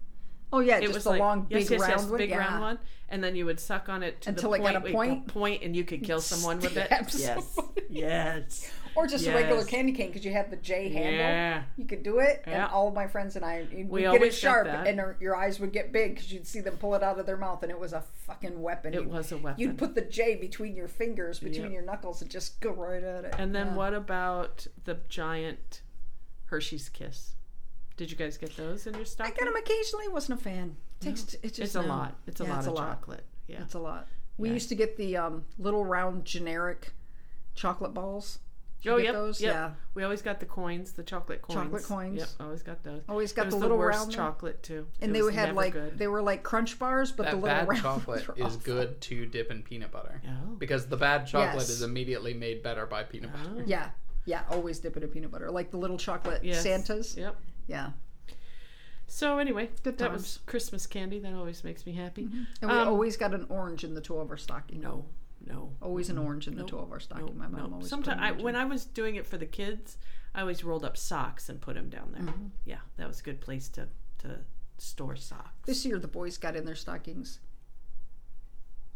[0.52, 2.18] Oh yeah, It just was the like long, yes, big yes, round yes, one.
[2.18, 2.36] big yeah.
[2.38, 4.78] round one, and then you would suck on it to Until the it got a
[4.78, 5.26] where you point?
[5.26, 6.86] point, and you could kill someone with it.
[6.88, 7.50] Yes,
[7.90, 8.70] yes.
[8.96, 11.12] or just a regular candy cane because you have the J handle.
[11.12, 11.62] Yeah.
[11.76, 12.64] You could do it, Yeah.
[12.64, 15.36] and all of my friends and I would We get it sharp, and our- your
[15.36, 17.70] eyes would get big because you'd see them pull it out of their mouth, and
[17.70, 18.94] it was a fucking weapon.
[18.94, 19.60] It You'd- was a weapon.
[19.60, 21.72] You'd put the J between your fingers, between Yep.
[21.72, 23.34] your knuckles, and just go right at it.
[23.38, 23.74] And then Yeah.
[23.74, 25.82] what about the giant
[26.46, 27.34] Hershey's Kiss?
[27.96, 29.26] Did you guys get those in your stock?
[29.26, 30.08] I get them occasionally.
[30.08, 30.76] Wasn't a fan.
[31.00, 31.88] Takes it just It's a no.
[31.88, 32.14] lot.
[32.26, 32.88] It's a Yeah, lot it's of a lot.
[33.00, 33.24] chocolate.
[33.46, 33.62] Yeah.
[33.62, 34.06] It's a lot.
[34.38, 34.54] We Yeah.
[34.54, 36.92] used to get the um, little round generic
[37.54, 38.38] chocolate balls.
[38.82, 39.40] Did you oh, get yep, those?
[39.40, 39.52] yep.
[39.54, 39.70] Yeah.
[39.94, 41.54] We always got the coins, the chocolate coins.
[41.56, 42.18] Chocolate coins.
[42.18, 43.02] Yep, always got those.
[43.08, 44.86] Always got it was the the, little worst round chocolate too.
[45.00, 45.98] And It they was had never like good.
[45.98, 48.58] they were like crunch bars, but the little bad round chocolate were is awful.
[48.60, 50.20] good to dip in peanut butter.
[50.26, 50.54] Oh.
[50.56, 51.68] Because the bad chocolate Yes.
[51.70, 53.56] is immediately made better by peanut butter.
[53.58, 53.62] Oh.
[53.66, 53.88] Yeah,
[54.26, 54.42] yeah.
[54.50, 56.62] Always dip it in peanut butter, like the little chocolate Yes.
[56.62, 57.16] Santas.
[57.16, 57.36] Yep.
[57.68, 57.90] Yeah,
[59.08, 60.38] So anyway, Good that was times.
[60.46, 61.18] Christmas candy.
[61.18, 62.28] That always makes me happy.
[62.60, 64.80] and we Um, always got an orange in the two of our stocking.
[64.80, 65.06] No,
[65.46, 65.72] no.
[65.80, 66.70] Always an orange in the Nope.
[66.70, 67.26] two of our stocking.
[67.26, 67.74] No, My mom no.
[67.76, 67.88] always.
[67.88, 68.56] Sometimes I, when.
[68.56, 69.96] I was doing it for the kids,
[70.34, 72.22] I always rolled up socks and put them down there.
[72.22, 72.46] Mm-hmm.
[72.64, 74.40] Yeah, that was a good place to to
[74.78, 75.66] store socks.
[75.66, 77.40] This year, the boys got in their stockings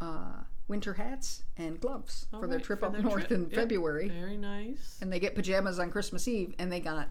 [0.01, 3.33] uh, winter hats and gloves for their trip for up their north trip.
[3.33, 3.53] in Yep.
[3.55, 4.09] February.
[4.09, 4.99] Very nice.
[5.03, 7.09] And they get pajamas on Christmas Eve, and they got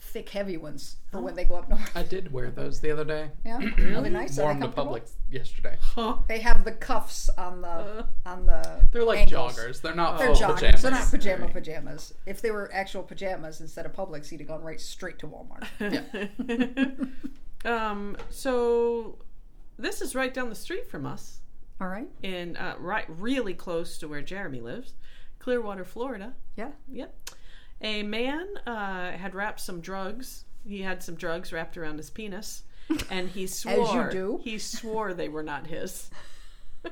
[0.00, 1.18] thick, heavy ones Oh.
[1.18, 1.90] for when they go up north.
[1.96, 3.30] I did wear those the other day.
[3.44, 3.56] Yeah,
[3.96, 4.38] are they nice?
[4.38, 4.94] Are Wore they them to comfortable?
[5.00, 5.76] Publix yesterday.
[5.96, 8.82] Oh, They have the cuffs on the on the.
[8.92, 9.56] They're like ankles.
[9.56, 9.80] joggers.
[9.80, 10.54] They're not They're full joggers.
[10.56, 10.82] pajamas.
[10.82, 12.14] They're not pajama pajamas.
[12.26, 15.66] If they were actual pajamas instead of Publix, he'd have gone right straight to Walmart.
[17.64, 17.70] Yeah.
[17.90, 18.16] um.
[18.30, 19.18] So
[19.78, 21.40] this is right down the street from us,
[21.80, 22.08] All right.
[22.22, 24.92] in uh, right, really close to where Jeremy lives,
[25.38, 26.34] Clearwater, Florida.
[26.56, 26.70] Yeah.
[26.90, 27.14] Yep.
[27.80, 30.44] A man uh, had wrapped some drugs.
[30.66, 32.62] He had some drugs wrapped around his penis,
[33.10, 34.10] and he swore.
[34.10, 34.40] do.
[34.42, 36.10] He swore they were not his.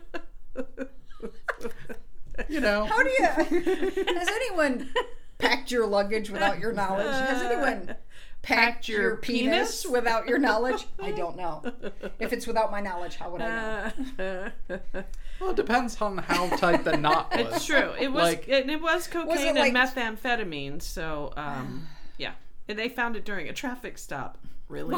[2.48, 3.24] You know, How do you?
[4.14, 4.90] Has anyone
[5.38, 7.06] packed your luggage without your knowledge?
[7.06, 7.96] Has anyone
[8.42, 9.82] packed your, your penis?
[9.82, 9.86] penis?
[9.86, 10.86] without your knowledge?
[11.00, 11.62] I don't know.
[12.20, 14.50] If it's without my knowledge, how would I know?
[15.38, 17.56] Well, it depends on how tight the knot was.
[17.56, 17.92] it's true.
[18.00, 18.22] It was.
[18.22, 20.80] Like- it, it was cocaine like- and methamphetamine.
[20.80, 21.86] So, um,
[22.18, 22.32] yeah,
[22.68, 24.38] And they found it during a traffic stop.
[24.70, 24.96] Really?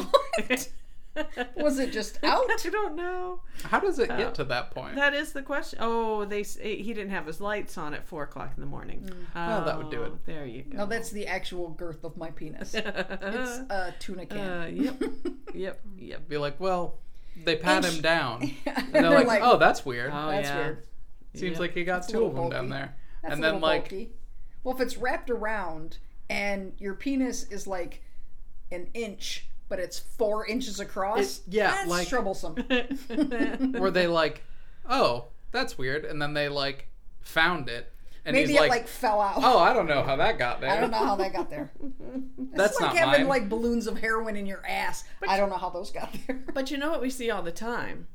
[1.55, 2.45] Was it just out?
[2.49, 3.41] I don't know.
[3.63, 4.17] How does it Oh.
[4.17, 4.95] get to that point?
[4.95, 5.79] That is the question.
[5.81, 9.09] Oh, they he didn't have his lights on at four o'clock in the morning.
[9.35, 10.11] Well, that would do it.
[10.13, 10.77] Oh, There you go.
[10.79, 12.73] No, that's the actual girth of my penis.
[13.21, 14.39] It's a tuna can.
[14.39, 15.01] Uh, yep,
[15.53, 16.27] yep, yep.
[16.29, 16.99] Be like, well,
[17.43, 18.51] they pat Inch- him down.
[18.65, 20.11] and And they're like, oh, that's weird.
[20.13, 20.57] Oh, that's yeah.
[20.57, 20.87] weird.
[21.33, 21.59] Seems yeah.
[21.59, 22.95] like he got That's two of little them down there.
[23.21, 24.11] That's and a then little like, bulky.
[24.63, 25.97] Well, if it's wrapped around
[26.29, 28.01] and your penis is like
[28.71, 32.55] an inch, but it's four inches across, It- yeah, that's like- troublesome.
[33.79, 34.43] were they like,
[34.89, 36.87] oh, that's weird, and then they like
[37.21, 37.91] found it,
[38.25, 39.35] and Maybe he's it like, like, fell out.
[39.37, 40.69] oh, I don't know how that got there.
[40.69, 41.71] I don't know how that got there.
[42.37, 43.27] That's it's like not having mine.
[43.29, 45.03] like balloons of heroin in your ass.
[45.27, 46.43] I don't know how those got there.
[46.53, 48.07] But you know what we see all the time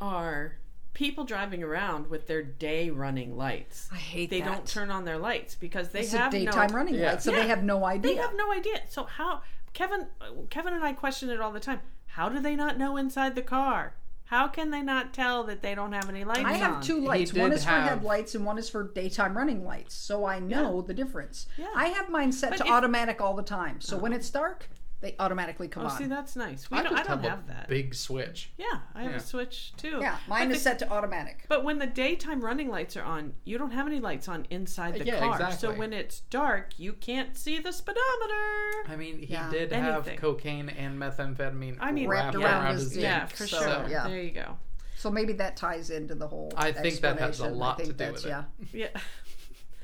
[0.00, 0.56] are
[0.94, 3.88] people driving around with their day running lights.
[3.92, 4.46] I hate They that.
[4.52, 7.12] don't turn on their lights because they It's have daytime no, running Yeah.
[7.12, 7.42] light, so Yeah.
[7.42, 8.14] they have no idea.
[8.14, 8.82] They have no idea.
[8.88, 10.06] So how Kevin
[10.50, 11.80] Kevin and I question it all the time.
[12.06, 13.94] How do they not know inside the car?
[14.26, 16.82] How can they not tell that they don't have any lights I have on?
[16.82, 17.34] two lights.
[17.34, 19.94] One did is for headlights and one is for daytime running lights.
[19.94, 21.46] So I know the difference.
[21.58, 21.66] Yeah.
[21.74, 23.80] I have mine set But to if- automatic all the time.
[23.82, 24.02] So uh-huh.
[24.04, 24.70] when it's dark,
[25.02, 25.98] they automatically come Oh, on.
[25.98, 26.70] see, that's nice.
[26.70, 27.68] We I don't, I don't have, have a that.
[27.68, 28.52] big switch.
[28.56, 29.16] yeah, I have Yeah.
[29.18, 29.98] a switch too.
[30.00, 31.44] yeah, mine but is the- set to automatic.
[31.48, 34.94] But when the daytime running lights are on, you don't have any lights on inside
[34.94, 35.52] the Yeah, car.
[35.52, 38.88] So when it's dark, you can't see the speedometer.
[38.88, 39.50] I mean, he Yeah.
[39.50, 40.12] did Anything.
[40.14, 43.02] have cocaine and methamphetamine I mean, Wrapped wrapped around around his his dick.
[43.02, 43.86] yeah, for So, sure.
[43.88, 44.06] yeah.
[44.08, 44.56] There you go.
[44.96, 46.52] So maybe that ties into the whole.
[46.56, 47.58] I think that has a explanation.
[47.58, 48.26] lot I think to do that's- with
[48.72, 48.78] it.
[48.78, 48.88] Yeah.
[48.94, 49.00] Yeah.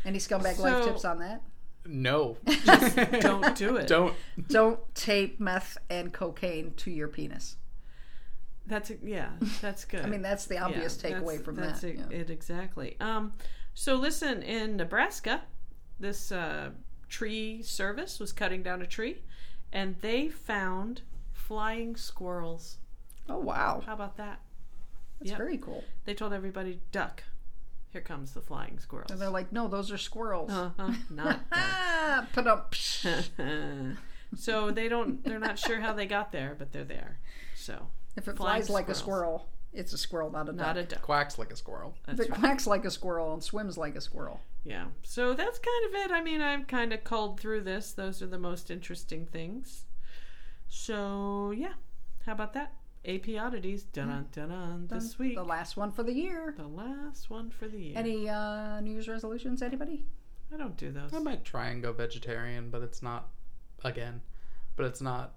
[0.04, 1.42] Any scumbag life tips on that?
[1.88, 3.87] No, Just Don't do it.
[3.88, 4.14] Don't.
[4.48, 7.57] Don't tape meth and cocaine to your penis.
[8.66, 9.31] That's a, yeah.
[9.62, 10.05] That's good.
[10.05, 11.88] I mean, that's the obvious Yeah, takeaway from that's that.
[11.88, 12.16] It, yeah.
[12.18, 12.96] it exactly.
[13.01, 13.33] Um,
[13.72, 15.40] so listen, in Nebraska,
[15.98, 16.70] this uh,
[17.09, 19.22] tree service was cutting down a tree,
[19.72, 21.01] and they found
[21.33, 22.77] flying squirrels.
[23.31, 24.40] Oh wow, How about that?
[25.18, 25.38] that's Yep.
[25.38, 25.83] very cool.
[26.05, 27.22] They told everybody, "Duck,
[27.98, 30.50] here comes the flying squirrels." And they're like, no, those are squirrels.
[30.50, 32.74] uh-huh, not Ah, put up.
[33.02, 33.24] duck.
[34.37, 35.24] so they don't.
[35.24, 37.18] They're not sure how they got there, but they're there.
[37.54, 40.66] So If it Flying flies like a squirrel, it's a squirrel, not a duck.
[40.66, 41.02] not a duck.
[41.02, 41.94] Quacks like a squirrel.
[42.08, 42.40] if That's it right.
[42.40, 44.40] quacks like a squirrel and swims like a squirrel.
[44.64, 44.87] Yeah.
[45.02, 46.11] So that's kind of it.
[46.14, 47.92] I mean, I've kind of culled through this.
[47.92, 49.84] Those are the most interesting things.
[50.68, 51.72] So, yeah.
[52.26, 52.74] How about that?
[53.06, 53.84] AP oddities.
[53.84, 54.87] Dun dun dun.
[54.90, 55.37] This week.
[55.37, 56.54] The last one for the year.
[56.56, 57.92] The last one for the year.
[57.96, 59.62] Any uh, New Year's resolutions?
[59.62, 60.04] Anybody?
[60.52, 61.12] I don't do those.
[61.14, 63.28] I might try and go vegetarian, but it's not
[63.84, 64.20] again.
[64.76, 65.34] But it's not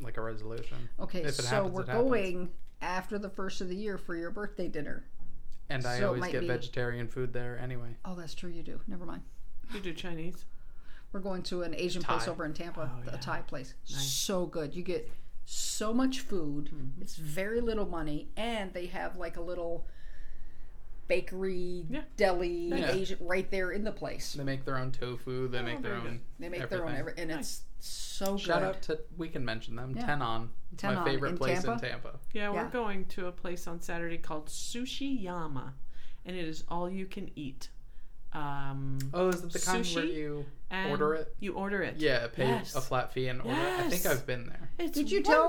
[0.00, 0.88] like a resolution.
[1.00, 2.10] Okay, If it so happens, we're it happens.
[2.10, 2.50] going
[2.82, 5.04] after the first of the year for your birthday dinner.
[5.68, 7.96] And I So it always might get be- vegetarian food there anyway.
[8.04, 8.50] Oh, that's true.
[8.50, 8.80] You do.
[8.86, 9.22] Never mind.
[9.74, 10.44] You do Chinese.
[11.12, 12.30] We're going to an Asian place Thai.
[12.30, 13.14] over in Tampa, Oh, yeah.
[13.14, 13.74] a Thai place.
[13.90, 14.06] Nice.
[14.12, 14.74] So good.
[14.76, 15.10] You get
[15.46, 16.66] so much food.
[16.66, 17.00] Mm-hmm.
[17.00, 19.86] It's very little money, and they have like a little
[21.08, 22.02] bakery, Yeah.
[22.16, 22.90] deli, Yeah.
[22.92, 24.32] Asian right there in the place.
[24.34, 25.48] They make their own tofu.
[25.48, 26.20] They make their very own.
[26.40, 28.66] They make their own, every, and it's so Shout good.
[28.68, 29.94] out to we can mention them.
[29.96, 30.06] Yeah.
[30.06, 30.50] Tenon.
[30.72, 31.86] It's my Tenon favorite in place in Tampa?
[31.86, 32.18] Tampa.
[32.32, 32.70] Yeah, we're Yeah.
[32.70, 35.74] going to a place on Saturday called Sushi Yama,
[36.24, 37.68] and it is all you can eat.
[38.32, 41.34] Um, Oh, is it the kind where you and order it?
[41.40, 41.96] You order it.
[41.98, 42.74] Yeah, pay Yes.
[42.74, 43.80] a flat fee and order it.
[43.80, 44.70] I think I've been there.
[44.78, 45.48] It's Did you tell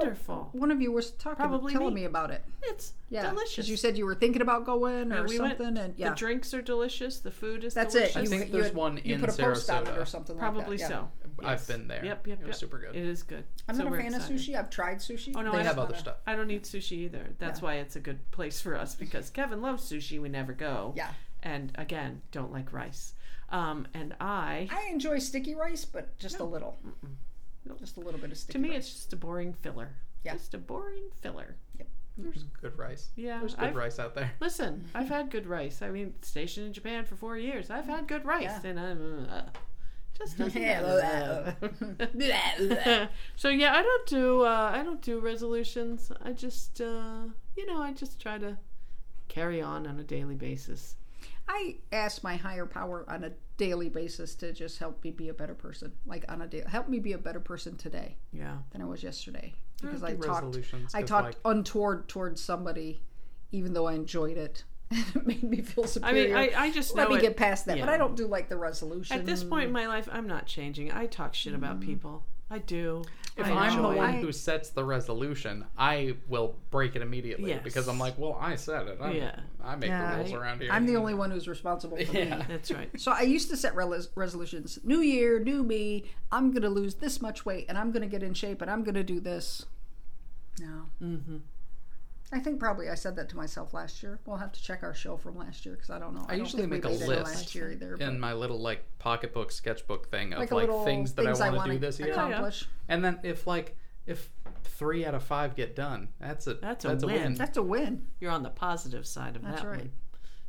[0.54, 2.02] one of you was talking, Probably telling me.
[2.02, 2.44] me about it?
[2.64, 3.68] It's Yeah, delicious.
[3.68, 6.16] you said you were thinking about going Yeah, or we went- something, and yeah, The
[6.16, 7.20] drinks are delicious.
[7.20, 8.16] The food is that's delicious.
[8.16, 8.20] it.
[8.20, 10.06] I You, think you there's had- one you in put a post on it or
[10.06, 10.38] something.
[10.38, 10.80] Probably like that.
[10.82, 10.88] yeah.
[10.88, 11.12] so.
[11.44, 12.04] I've been there.
[12.04, 12.60] Yep, yep, It was yep.
[12.60, 12.96] super good.
[12.96, 13.44] It is good.
[13.68, 14.36] I'm So not a fan excited.
[14.36, 14.56] of sushi.
[14.56, 15.34] I've tried sushi.
[15.36, 16.18] Oh no, They I have don't- other stuff.
[16.26, 17.28] I don't eat sushi either.
[17.38, 17.66] That's Yeah.
[17.66, 20.20] why it's a good place for us because Kevin loves sushi.
[20.22, 20.94] We never go.
[20.96, 21.10] Yeah,
[21.44, 23.14] And again, don't like rice.
[23.50, 26.46] Um, and I, I enjoy sticky rice, but just a No.
[26.46, 26.78] little,
[27.80, 28.54] just a little bit of sticky.
[28.54, 28.78] to me, rice.
[28.80, 29.90] it's just a boring filler.
[30.24, 30.34] Yeah.
[30.34, 31.56] Just a boring filler.
[31.78, 31.88] Yep.
[32.18, 33.10] There's good rice.
[33.16, 33.40] Yeah.
[33.40, 34.32] There's good I've- rice out there.
[34.42, 35.82] Listen, I've had good rice.
[35.82, 37.70] I mean, stationed in Japan for four years.
[37.70, 38.70] I've had good rice, Yeah.
[38.72, 39.42] and I'm uh,
[40.18, 43.10] just doesn't Yeah, matter.
[43.38, 46.12] so yeah, I don't do uh, I don't do resolutions.
[46.24, 47.22] I just uh,
[47.56, 48.58] you know I just try to
[49.30, 50.96] carry on on a daily basis.
[51.48, 55.34] I ask my higher power on a daily basis to just help me be a
[55.34, 55.92] better person.
[56.06, 58.58] Like on a day, help me be a better person today Yeah.
[58.72, 59.54] than I was yesterday.
[59.82, 60.58] Because do I talked,
[60.94, 63.02] I talked like- untoward towards somebody,
[63.52, 64.64] even though I enjoyed it.
[64.90, 66.38] And it made me feel superior.
[66.38, 67.90] I mean, I, I just know Let me it- get past that, but.
[67.90, 69.18] I don't do like the resolution.
[69.18, 70.94] At this point in my life, I'm not changing.
[70.94, 71.90] I talk shit about mm-hmm.
[71.90, 72.24] people.
[72.50, 73.04] I do.
[73.36, 77.62] If I I'm the one who sets the resolution, I will break it immediately Yes.
[77.64, 78.98] because I'm like, well, I said it.
[79.02, 79.40] I'm, Yeah.
[79.64, 80.72] I make Yeah, the rules I- around here.
[80.72, 82.38] I'm the only one who's responsible for Yeah.
[82.38, 82.46] me.
[82.48, 82.90] That's right.
[83.00, 84.80] So I used to set rel- resolutions.
[84.84, 86.06] New year, new me.
[86.32, 89.04] I'm gonna lose this much weight, and I'm gonna get in shape, and I'm gonna
[89.04, 89.66] do this.
[90.60, 91.38] No, hmm
[92.32, 94.20] I think probably I said that to myself last year.
[94.26, 96.26] We'll have to check our show from last year because I don't know.
[96.28, 97.96] I don't usually make a list last year either.
[97.96, 101.50] in my little like pocketbook sketchbook thing of like like, a little things that I
[101.52, 102.12] want to do this year.
[102.12, 102.68] accomplish.
[102.90, 104.30] And then if like if
[104.64, 107.22] three out of five get done, that's a That's a that's a win.
[107.22, 107.34] win.
[107.36, 108.08] That's a win.
[108.20, 109.80] You're on the positive side of That's that right.
[109.80, 109.92] one.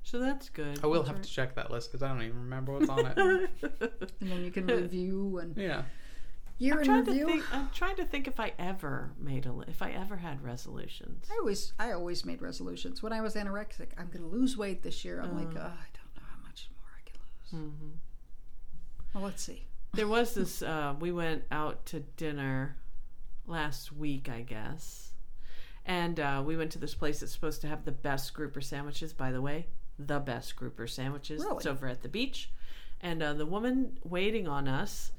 [0.03, 0.81] So that's good.
[0.83, 1.25] I will That's have right.
[1.25, 3.51] to check that list because I don't even remember what's on it.
[4.21, 5.83] And then you can review and yeah.
[6.59, 7.27] Year I'm in trying review.
[7.27, 7.55] to think.
[7.55, 11.27] I'm trying to think if I ever made a if I ever had resolutions.
[11.31, 13.03] I always I always made resolutions.
[13.03, 15.21] When I was anorexic, I'm gonna lose weight this year.
[15.21, 17.73] I'm like, oh, I don't know how much more I can lose.
[17.81, 17.88] hmm
[19.14, 19.66] Well, let's see.
[19.94, 20.62] There was this.
[20.68, 22.77] Uh, we went out to dinner
[23.47, 25.12] last week, I guess,
[25.87, 29.12] and uh, we went to this place that's supposed to have the best grouper sandwiches.
[29.14, 29.66] By the way,
[29.99, 31.42] the best grouper sandwiches.
[31.42, 31.57] Really?
[31.57, 32.51] It's over at the beach,
[33.01, 35.12] and uh, the woman waiting on us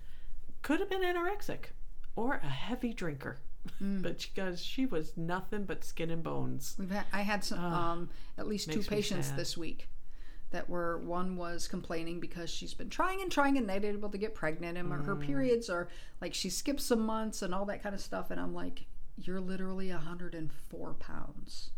[0.61, 1.71] could have been anorexic
[2.15, 3.37] or a heavy drinker,
[3.81, 4.01] Mm.
[4.01, 6.75] but because she was nothing but skin and bones.
[6.79, 9.89] We've had, I had some, Ah, um, at least two patients this week
[10.51, 14.17] that were one was complaining because she's been trying and trying and not able to
[14.17, 15.21] get pregnant and her Mm.
[15.21, 15.87] periods are
[16.21, 18.85] like she skipped some months and all that kind of stuff and I'm like
[19.17, 21.69] you're literally 104 pounds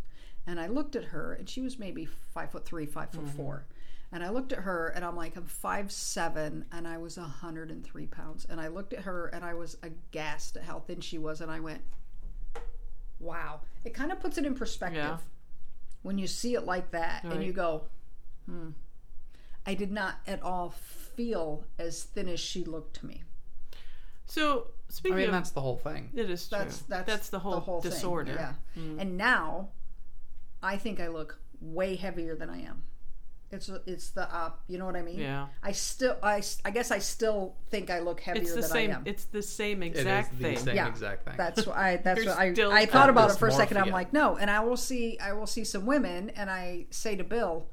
[0.47, 3.25] and I looked at her and she was maybe five foot three five Mm-hmm.
[3.25, 3.65] foot four
[4.11, 8.05] and I looked at her and I'm like I'm five seven and I was 103
[8.07, 11.41] pounds and I looked at her and I was aghast at how thin she was
[11.41, 11.81] and I went
[13.19, 15.17] wow it kind of puts it in perspective Yeah.
[16.01, 17.83] when you see it like that and you go,
[18.47, 18.69] hmm,
[19.65, 20.71] I did not at all
[21.15, 23.23] feel as thin as she looked to me.
[24.25, 26.09] So I speaking mean of, that's the whole thing.
[26.15, 26.57] it is true.
[26.59, 28.33] That's that's the whole, thing, disorder.
[28.33, 28.81] Yeah.
[28.81, 29.01] Mm.
[29.01, 29.69] And now,
[30.63, 32.83] I think I look way heavier than I am.
[33.51, 34.63] It's it's the op.
[34.67, 35.19] You know what I mean?
[35.19, 35.47] Yeah.
[35.61, 38.91] I still I, I guess I still think I look heavier It's the than same.
[38.91, 39.03] I am.
[39.05, 40.57] It's the same It is exact the thing.
[40.57, 40.87] same Yeah.
[40.87, 41.33] exact thing.
[41.37, 41.97] That's what I.
[41.97, 42.53] That's what I.
[42.53, 43.77] still I thought about it for a second.
[43.77, 44.37] I'm like, no.
[44.37, 45.19] And I will see.
[45.19, 47.67] I will see some women, and I say to Bill,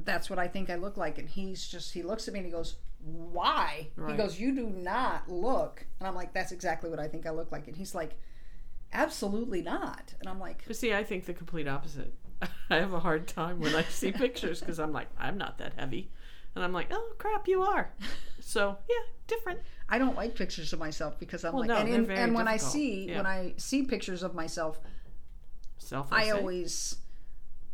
[0.00, 1.92] "That's what I think I look like." And he's just.
[1.94, 6.08] He looks at me and he goes, "Why?" He goes, "You do not look." And
[6.08, 8.12] I'm like, "That's exactly what I think I look like." And he's like,
[8.92, 12.12] "Absolutely not." And I'm like, But see, I think the complete opposite.
[12.70, 15.74] I have a hard time when I see pictures because I'm like, I'm not that
[15.76, 16.10] heavy,
[16.54, 17.92] and I'm like, oh crap, you are.
[18.40, 19.60] So yeah, different.
[19.88, 22.34] I don't like pictures of myself because I'm Well, like, no, and, they're and, and
[22.34, 23.18] when I see Yeah.
[23.18, 24.80] when I see pictures of myself,
[25.78, 26.12] Self.
[26.12, 26.96] I always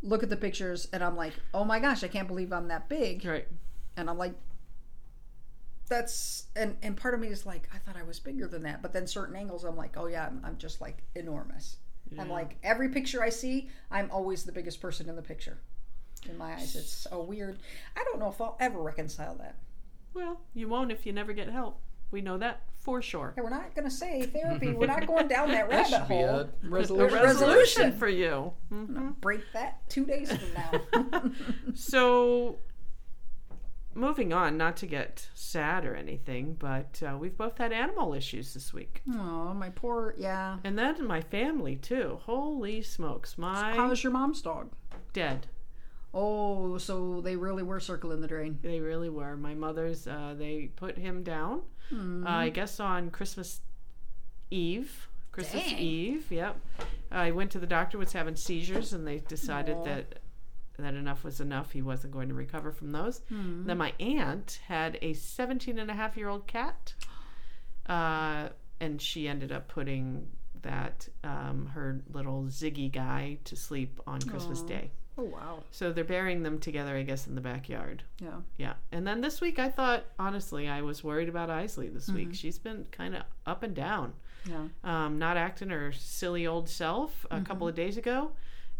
[0.03, 2.89] look at the pictures and I'm like, oh my gosh, I can't believe I'm that
[2.89, 3.23] big.
[3.25, 3.47] right.
[3.95, 4.33] And I'm like,
[5.87, 8.81] that's and and part of me is like I thought I was bigger than that,
[8.81, 11.77] but then certain angles I'm like, oh yeah, I'm, I'm just like enormous.
[12.19, 15.57] I'm like every picture I see, I'm always the biggest person in the picture.
[16.29, 17.57] In my eyes, it's so weird.
[17.95, 19.55] I don't know if I'll ever reconcile that.
[20.13, 21.79] Well, you won't if you never get help.
[22.11, 23.31] We know that for sure.
[23.35, 24.73] Hey, we're not going to say therapy.
[24.73, 26.25] We're not going down that That rabbit should hole.
[26.25, 27.13] a A resolution.
[27.13, 27.91] resolution resolution.
[27.93, 28.53] for you.
[28.71, 29.19] Mhm.
[29.21, 31.31] Break that two days from now.
[31.73, 32.57] So,
[33.93, 38.53] moving on, not to get sad or anything, but uh, we've both had animal issues
[38.53, 39.01] this week.
[39.13, 40.57] oh, my poor yeah.
[40.63, 42.19] And that in my family, too.
[42.23, 43.37] Holy smokes.
[43.37, 44.71] My How's your mom's dog?
[45.13, 45.47] dead.
[46.13, 48.59] Oh, so they really were circling the drain.
[48.61, 49.37] They really were.
[49.37, 52.25] My mother's, uh, they put him down, Hmm.
[52.27, 53.61] uh, I guess on Christmas
[54.49, 55.07] Eve.
[55.31, 55.77] Christmas Dang.
[55.79, 56.57] Eve, yep.
[57.09, 59.83] I went to the doctor, was having seizures, and they decided Aw.
[59.85, 60.19] that
[60.77, 61.71] that enough was enough.
[61.71, 63.21] He wasn't going to recover from those.
[63.29, 63.65] Hmm.
[63.65, 66.93] Then my aunt had a 17 and a half year old cat,
[67.87, 70.27] uh, and she ended up putting
[70.61, 74.67] that, um, her little Ziggy guy, to sleep on Christmas Aw.
[74.67, 74.91] Day.
[75.17, 75.63] Oh wow.
[75.71, 78.03] So they're burying them together, I guess, in the backyard.
[78.19, 78.39] Yeah.
[78.57, 78.73] Yeah.
[78.91, 82.15] And then this week, I thought, honestly, I was worried about Isley this Mm-hmm.
[82.15, 82.33] week.
[82.33, 84.13] She's been kind of up and down,
[84.45, 84.67] Yeah.
[84.83, 87.69] um, not acting her silly old self a couple Mm-hmm.
[87.69, 88.31] of days ago.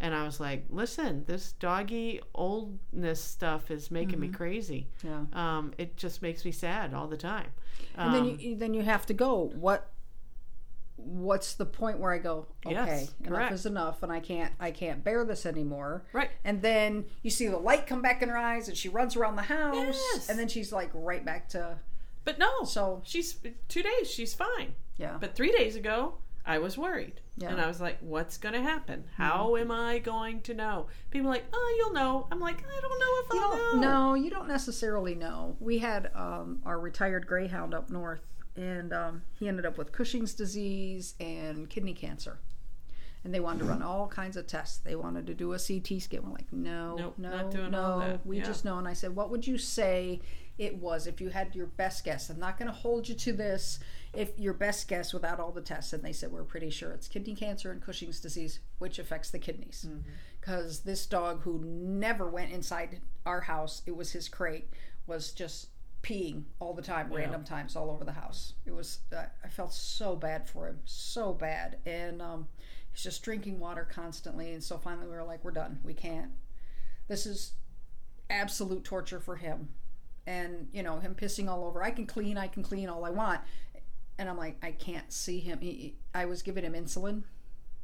[0.03, 4.21] And I was like, listen, this doggy oldness stuff is making Mm-hmm.
[4.21, 4.87] me crazy.
[5.03, 5.25] Yeah.
[5.31, 7.51] Um, it just makes me sad all the time.
[7.95, 9.51] And then Um, you then you have to go.
[9.53, 9.89] What
[10.97, 13.53] what's the point where I go, okay, Yes, enough correct.
[13.53, 16.03] is enough and I can't I can't bear this anymore.
[16.13, 16.29] Right.
[16.43, 19.35] And then you see the light come back in her eyes and she runs around
[19.35, 20.29] the house Yes.
[20.29, 21.77] and then she's like right back to
[22.23, 23.33] But no, so she's
[23.67, 24.75] two days, she's fine.
[24.97, 25.17] yeah.
[25.19, 27.21] But three days ago, I was worried.
[27.37, 27.45] Yeah.
[27.49, 27.53] Mm-hmm.
[27.57, 29.03] And I was like, what's going to happen?
[29.15, 30.87] How am I going to know?
[31.11, 32.27] People are like, oh, you'll know.
[32.31, 33.89] I'm like, I don't know if You I'll know.
[34.09, 35.55] no, you don't necessarily know.
[35.59, 38.21] We had um, our retired greyhound up north
[38.55, 42.39] and um, he ended up with Cushing's disease and kidney cancer.
[43.23, 44.79] And they wanted to run all kinds of tests.
[44.79, 46.23] They wanted to do a CT scan.
[46.23, 47.81] We're like, no, Nope, no, not doing no.
[47.83, 48.25] all that.
[48.25, 48.45] We Yeah.
[48.45, 48.79] just know.
[48.79, 50.21] And I said, what would you say
[50.57, 52.31] it was if you had your best guess?
[52.31, 53.77] I'm not going to hold you to this.
[54.13, 57.07] If your best guess without all the tests, and they said we're pretty sure it's
[57.07, 59.85] kidney cancer and Cushing's disease, which affects the kidneys.
[59.87, 60.09] Mm-hmm.
[60.39, 64.69] Because this dog who never went inside our house, it was his crate,
[65.07, 65.67] was just
[66.03, 68.53] peeing all the time, random times all over the house.
[68.65, 72.47] It was I I felt so bad for him, so bad, and um,
[72.91, 74.51] he's just drinking water constantly.
[74.53, 75.79] And so finally, we were like, we're done.
[75.83, 76.31] We can't.
[77.07, 77.53] This is
[78.29, 79.69] absolute torture for him,
[80.25, 81.83] and you know him pissing all over.
[81.83, 83.41] I can clean, I can clean all I want,
[84.21, 85.59] and I'm like, I can't see him.
[85.59, 87.23] He, he- I was giving him insulin.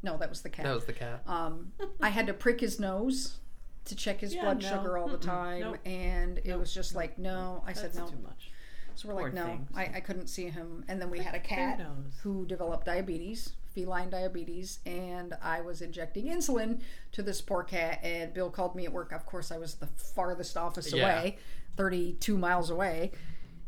[0.04, 0.66] No, that was the cat.
[0.66, 1.24] That was the cat.
[1.28, 1.72] Um,
[2.02, 3.38] I had to prick his nose
[3.86, 4.70] to check his Yeah, blood no.
[4.70, 5.22] sugar all the Mm-mm.
[5.22, 5.78] time, Nope.
[5.86, 7.64] and it was just like, no.
[7.66, 8.08] I said That's no.
[8.18, 8.52] too much.
[8.96, 9.70] So we're like, Poor no, things.
[9.76, 10.84] I, I couldn't see him.
[10.88, 12.14] And then we had a cat nose.
[12.24, 16.82] who developed diabetes, feline diabetes, and I was injecting insulin
[17.14, 18.00] to this poor cat.
[18.04, 19.12] And Bill called me at work.
[19.12, 21.04] Of course, I was the farthest office Yeah.
[21.04, 21.38] away,
[21.76, 23.12] 32 miles away.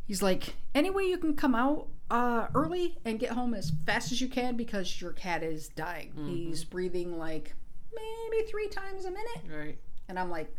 [0.09, 4.11] He's like, any way you can come out uh, early and get home as fast
[4.11, 6.11] as you can because your cat is dying.
[6.25, 7.53] He's breathing like
[7.93, 9.43] maybe three times a minute.
[9.47, 9.77] Right.
[10.07, 10.51] And I'm like,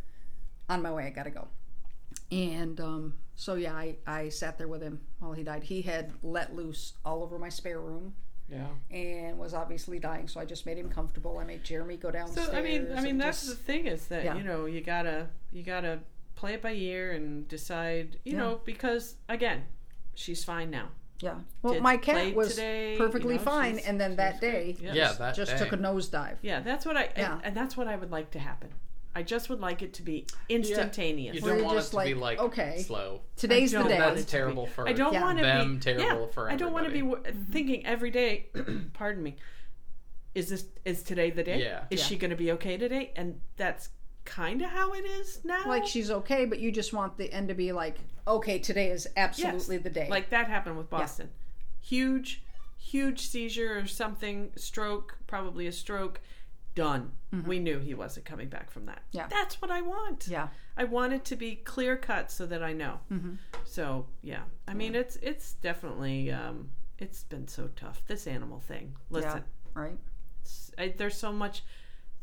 [0.68, 1.48] on my way, I gotta go.
[2.30, 5.64] And um, so yeah, I, I sat there with him while he died.
[5.64, 8.14] He had let loose all over my spare room
[8.48, 8.68] Yeah.
[8.96, 10.28] and was obviously dying.
[10.28, 11.38] So I just made him comfortable.
[11.38, 12.50] I made Jeremy go downstairs.
[12.50, 14.36] So I mean, I mean that's just- the thing is that Yeah.
[14.36, 15.98] you know you gotta you gotta
[16.40, 18.38] play it by ear and decide you Yeah.
[18.38, 19.64] know because again
[20.14, 20.88] she's fine now.
[21.20, 21.38] yeah.
[21.62, 24.94] Well, did my cat was today, you perfectly know, fine, and then that day, Yeah.
[24.94, 25.59] Yeah, just, that just day.
[25.59, 26.37] took a nosedive.
[26.40, 27.35] Yeah, that's what I Yeah.
[27.35, 28.70] and, and that's what I would like to happen.
[29.14, 31.35] I just would like it to be instantaneous.
[31.35, 33.20] You don't you're want it to like, be like okay, slow.
[33.37, 33.98] Today's the day.
[33.98, 35.74] That's it be- terrible for I don't want to them.
[35.74, 37.22] be Terrible yeah, for I don't want to be everybody.
[37.24, 37.53] w- mm-hmm.
[37.53, 38.46] thinking every day.
[38.94, 39.37] pardon me.
[40.35, 41.61] Is this is today the day?
[41.61, 41.85] Yeah.
[41.90, 42.07] Is Yeah.
[42.07, 43.12] she going to be okay today?
[43.16, 43.90] And that's
[44.24, 45.62] kind of how it is now.
[45.66, 49.09] like she's okay, but you just want the end to be like, okay, today is
[49.16, 50.09] absolutely the day.
[50.09, 51.30] Like that happened with Boston.
[51.80, 52.42] Huge,
[52.78, 56.20] huge seizure or something, stroke, probably a stroke.
[56.76, 57.12] Done.
[57.47, 59.01] We knew he wasn't coming back from that.
[59.09, 59.16] Mm-hmm.
[59.18, 59.26] Yeah.
[59.28, 60.28] That's what I want.
[60.28, 63.01] yeah, I want it to be clear cut so that I know.
[63.12, 63.34] Mm-hmm.
[63.64, 68.03] So yeah, I mean it's it's definitely um, it's been so tough.
[68.07, 68.95] This animal thing.
[69.11, 69.42] Listen,
[69.74, 69.99] yeah, right.
[70.78, 71.62] I, there's so much,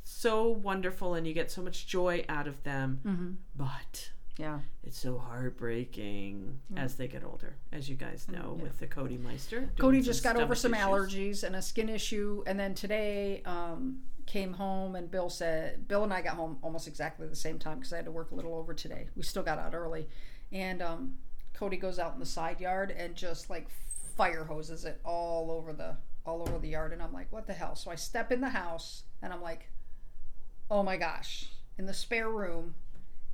[0.08, 3.02] so wonderful, and you get so much joy out of them.
[3.06, 3.32] Mm-hmm.
[3.56, 8.88] But Yeah, it's so heartbreaking as they get older, as you guys know, with the
[8.88, 9.70] Cody Meister.
[9.78, 10.86] Cody just got over some issues.
[10.86, 16.04] allergies and a skin issue, and then today um, came home and Bill said Bill
[16.04, 18.36] and I got home almost exactly the same time because I had to work a
[18.36, 19.08] little over today.
[19.16, 20.08] We still got out early,
[20.52, 21.16] and um,
[21.54, 23.68] Cody goes out in the side yard and just like
[24.16, 27.54] fire hoses it all over the all over the yard and I'm like, what the
[27.54, 27.76] hell?
[27.76, 29.70] So I step in the house and I'm like,
[30.70, 31.46] oh my gosh.
[31.78, 32.76] In the spare room,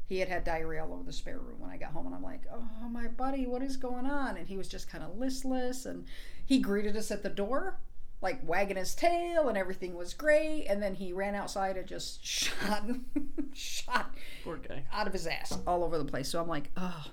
[0.06, 2.24] he had had diarrhea all over the spare room when I got home and I'm
[2.24, 4.38] like, oh my buddy, what is going on?
[4.38, 6.06] And he was just kind of listless and
[6.46, 7.80] he greeted us at the door
[8.22, 12.26] like wagging his tail and everything was great and then he ran outside and just
[12.26, 12.84] shot
[13.54, 14.14] shot
[14.46, 14.84] Poor guy.
[14.94, 16.30] out of his ass all over the place.
[16.30, 17.06] So I'm like, oh.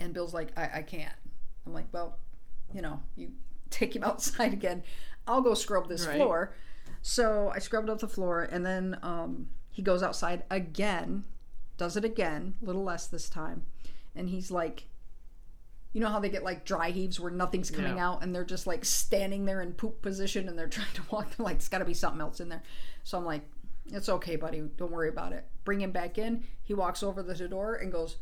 [0.00, 1.12] And Bill's like, I, I can't.
[1.66, 2.18] I'm like, well,
[2.74, 3.30] you know, you
[3.70, 4.82] take him outside again.
[5.26, 6.16] I'll go scrub this Right.
[6.16, 6.54] floor.
[7.08, 11.22] So I scrubbed up the floor, and then um, he goes outside again,
[11.76, 13.64] does it again, a little less this time.
[14.16, 14.88] And he's like,
[15.92, 18.08] you know how they get like dry heaves where nothing's coming Yeah.
[18.10, 21.36] out and they're just like standing there in poop position and they're trying to walk.
[21.36, 22.64] They're like, it's got to be something else in there.
[23.04, 23.42] So I'm like,
[23.92, 24.62] it's okay, buddy.
[24.76, 25.46] Don't worry about it.
[25.64, 26.42] Bring him back in.
[26.64, 28.16] He walks over to the door and goes,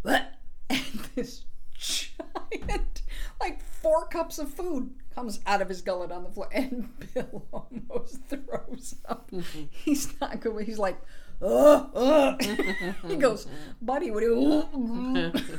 [0.00, 0.32] what?
[0.70, 0.80] And
[1.14, 1.44] this
[1.80, 3.02] giant,
[3.40, 6.48] like four cups of food comes out of his gullet on the floor.
[6.52, 9.30] And Bill almost throws up.
[9.70, 10.64] He's not good.
[10.66, 11.00] He's like,
[11.42, 12.42] ugh, ugh.
[13.08, 13.46] he goes,
[13.80, 14.26] buddy, what do
[14.74, 15.32] you.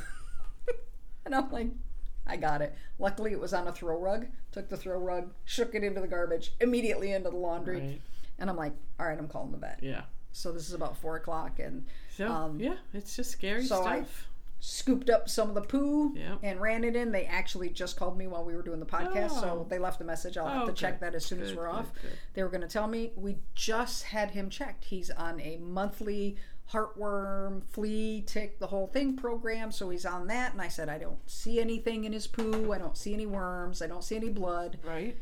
[1.26, 1.68] And I'm like,
[2.26, 2.76] I got it.
[3.00, 4.26] Luckily, it was on a throw rug.
[4.52, 7.80] Took the throw rug, shook it into the garbage, immediately into the laundry.
[7.80, 8.02] Right.
[8.40, 9.80] And I'm like, all right, I'm calling the vet.
[9.82, 10.02] Yeah.
[10.34, 11.86] So this is about four o'clock, and
[12.18, 14.28] So Um, yeah, it's just scary so I- stuff.
[14.64, 16.40] Scooped up some of the poo Yep.
[16.44, 17.12] and ran it in.
[17.12, 19.68] They actually just called me while we were doing the podcast, so Oh.
[19.68, 20.38] they left a message.
[20.38, 21.94] I'll have Oh, to check that as soon as we're good, off.
[22.02, 22.12] good.
[22.36, 24.86] They were going to tell me we just had him checked.
[24.86, 26.38] He's on a monthly
[26.72, 30.54] heartworm, flea, tick, the whole thing program, so he's on that.
[30.54, 32.72] And I said, I don't see anything in his poo.
[32.72, 33.82] I don't see any worms.
[33.82, 34.78] I don't see any blood.
[34.84, 35.18] Right.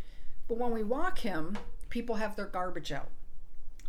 [0.47, 1.57] But when we walk him,
[1.89, 3.09] people have their garbage out.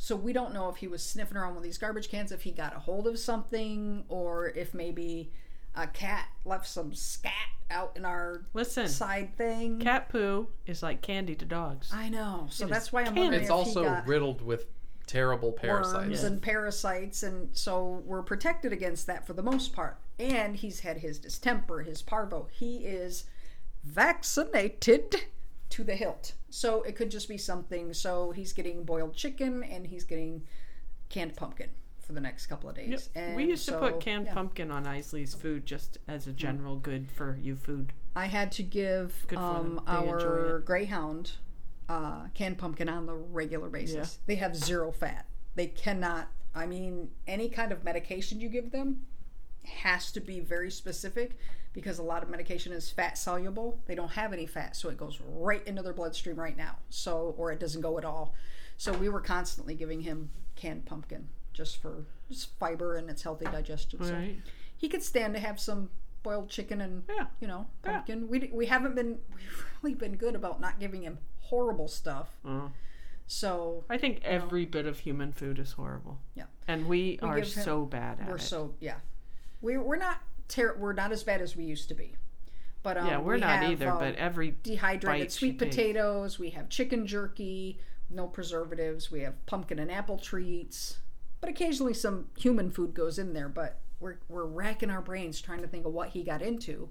[0.02, 2.52] So we don't know if he was sniffing around with these garbage cans, if he
[2.52, 5.30] got a hold of something, or if maybe
[5.76, 7.34] a cat left some scat
[7.70, 9.78] out in our Listen, side thing.
[9.78, 11.90] cat poo is like candy to dogs.
[11.92, 12.46] I know.
[12.48, 13.20] So It that's is why I'm candy.
[13.20, 14.68] wondering It's if also he got riddled with
[15.06, 15.94] terrible parasites.
[15.98, 19.98] worms and parasites, and so we're protected against that for the most part.
[20.18, 22.48] And he's had his distemper, his parvo.
[22.50, 23.24] He is
[23.84, 25.24] vaccinated
[25.70, 26.34] to the hilt.
[26.50, 27.92] So it could just be something.
[27.94, 30.42] So he's getting boiled chicken and he's getting
[31.08, 33.08] canned pumpkin for the next couple of days.
[33.14, 34.34] And we used to put canned yeah.
[34.34, 37.92] pumpkin on Isley's food just as a general good for you food.
[38.16, 39.80] I had to give um, them.
[39.86, 41.32] They enjoy our greyhound
[41.88, 44.18] uh, canned pumpkin on the regular basis.
[44.26, 45.26] They have zero fat.
[45.54, 46.28] They cannot.
[46.54, 49.02] I mean, any kind of medication you give them
[49.64, 51.36] has to be very specific
[51.72, 53.80] because a lot of medication is fat soluble.
[53.86, 56.76] They don't have any fat, so it goes right into their bloodstream right now.
[56.88, 58.34] So, or it doesn't go at all.
[58.76, 63.44] So we were constantly giving him canned pumpkin just for just fiber and its healthy
[63.46, 64.02] digestion.
[64.04, 64.38] So Right.
[64.76, 65.90] he could stand to have some
[66.22, 67.26] boiled chicken and Yeah.
[67.40, 67.92] you know Yeah.
[67.92, 68.28] pumpkin.
[68.28, 72.36] We we haven't been we've really been good about not giving him horrible stuff.
[72.44, 72.70] Oh.
[73.26, 76.18] So I think every bit of human food is horrible.
[76.34, 76.46] Yeah.
[76.66, 78.30] And we, are him- so bad at it.
[78.30, 78.96] we're so yeah,
[79.60, 82.16] we're we're not ter- we're not as bad as we used to be.
[82.82, 85.70] But um, yeah, we're we not have, either, um, but every dehydrated sweet take.
[85.70, 86.38] potatoes.
[86.38, 89.10] We have chicken jerky, no preservatives.
[89.10, 90.98] We have pumpkin and apple treats.
[91.40, 93.48] But occasionally some human food goes in there.
[93.48, 96.88] But we're we're racking our brains trying to think of what he got into,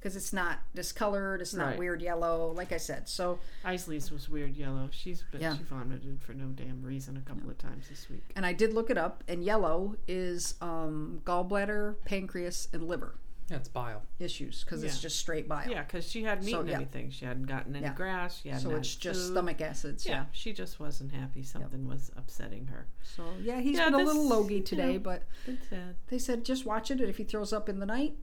[0.00, 1.42] because it's not discolored.
[1.42, 1.78] It's not Right.
[1.78, 2.52] weird yellow.
[2.52, 4.88] Like I said, so Isley's was weird yellow.
[4.92, 5.56] She's been, Yeah.
[5.58, 8.32] she vomited for no damn reason a couple of times this week.
[8.34, 9.22] and I did look it up.
[9.28, 13.16] And yellow is um, gallbladder, pancreas, and liver
[13.50, 14.02] Yeah, it's bile.
[14.18, 15.68] issues because it's just straight bile.
[15.68, 16.76] Yeah, because she hadn't So, eaten yeah.
[16.76, 17.10] anything.
[17.10, 17.94] She hadn't gotten any Yeah.
[17.94, 18.40] grass.
[18.40, 19.32] She hadn't So had it's just food.
[19.32, 20.06] stomach acids.
[20.06, 20.24] Yeah, Yeah.
[20.32, 21.42] she just wasn't happy.
[21.42, 22.86] Something was upsetting her.
[23.02, 24.98] So yeah, he's Yeah, been a little logy you today, know.
[25.00, 25.24] but
[25.68, 25.96] sad.
[26.08, 28.16] they said just watch it, and if he throws up in the night,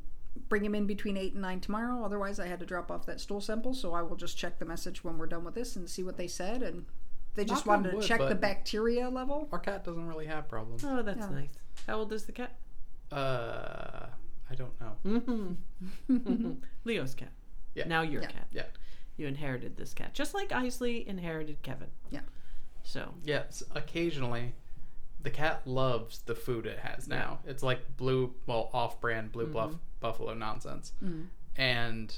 [0.50, 2.04] bring him in between eight and nine tomorrow.
[2.04, 4.66] Otherwise, I had to drop off that stool sample, so I will just check the
[4.66, 6.62] message when we're done with this and see what they said.
[6.64, 6.86] And
[7.36, 9.48] they just Knock on wanted to wood, check the bacteria level.
[9.52, 10.84] Our cat doesn't really have problems.
[10.84, 11.30] Oh, that's Yeah.
[11.30, 11.50] nice.
[11.88, 12.56] How old is the cat?
[13.12, 14.08] Uh,
[14.50, 14.96] I don't know.
[15.06, 16.52] Mm-hmm.
[16.86, 17.32] Leo's cat.
[17.76, 17.88] Yeah.
[17.88, 18.28] Now your Yeah.
[18.28, 18.48] cat.
[18.52, 18.64] Yeah.
[19.18, 21.90] You inherited this cat, just like Isley inherited Kevin.
[22.12, 22.22] Yeah.
[22.84, 24.54] So Yes, occasionally
[25.22, 27.40] the cat loves the food it has now.
[27.46, 30.94] It's like blue, well, off-brand blue buff, buffalo nonsense.
[31.04, 31.28] Mm.
[31.56, 32.16] And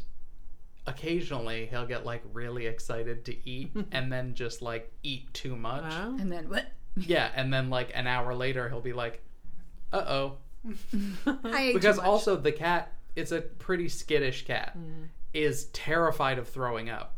[0.87, 5.83] occasionally he'll get like really excited to eat and then just like eat too much.
[5.83, 6.15] wow.
[6.19, 6.65] And then what?
[6.95, 9.23] Yeah, and then like an hour later he'll be like,
[9.93, 10.37] "Uh-oh."
[11.45, 12.09] I ate Because too much.
[12.09, 15.07] also the cat, it's a pretty skittish cat, mm.
[15.33, 17.15] is terrified of throwing up.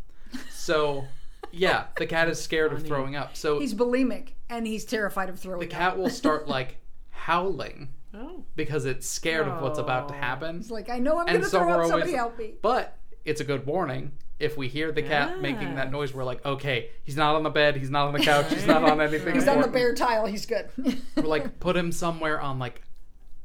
[0.51, 1.05] So,
[1.51, 3.35] yeah, the cat is scared of throwing up.
[3.35, 5.69] So he's bulimic and he's terrified of throwing up.
[5.69, 5.81] the up.
[5.81, 6.77] cat will start like
[7.09, 8.43] howling Oh.
[8.55, 10.57] because it's scared of what's about to happen.
[10.57, 11.87] It's like I know I'm gonna so throw up.
[11.87, 12.53] Somebody always- help me.
[12.61, 14.11] But it's a good warning.
[14.39, 17.49] If we hear the cat making that noise, we're like, okay, he's not on the
[17.51, 19.35] bed, he's not on the couch, he's not on anything.
[19.35, 20.25] He's on the bare tile.
[20.25, 20.67] He's good.
[21.15, 22.81] We're like, put him somewhere on like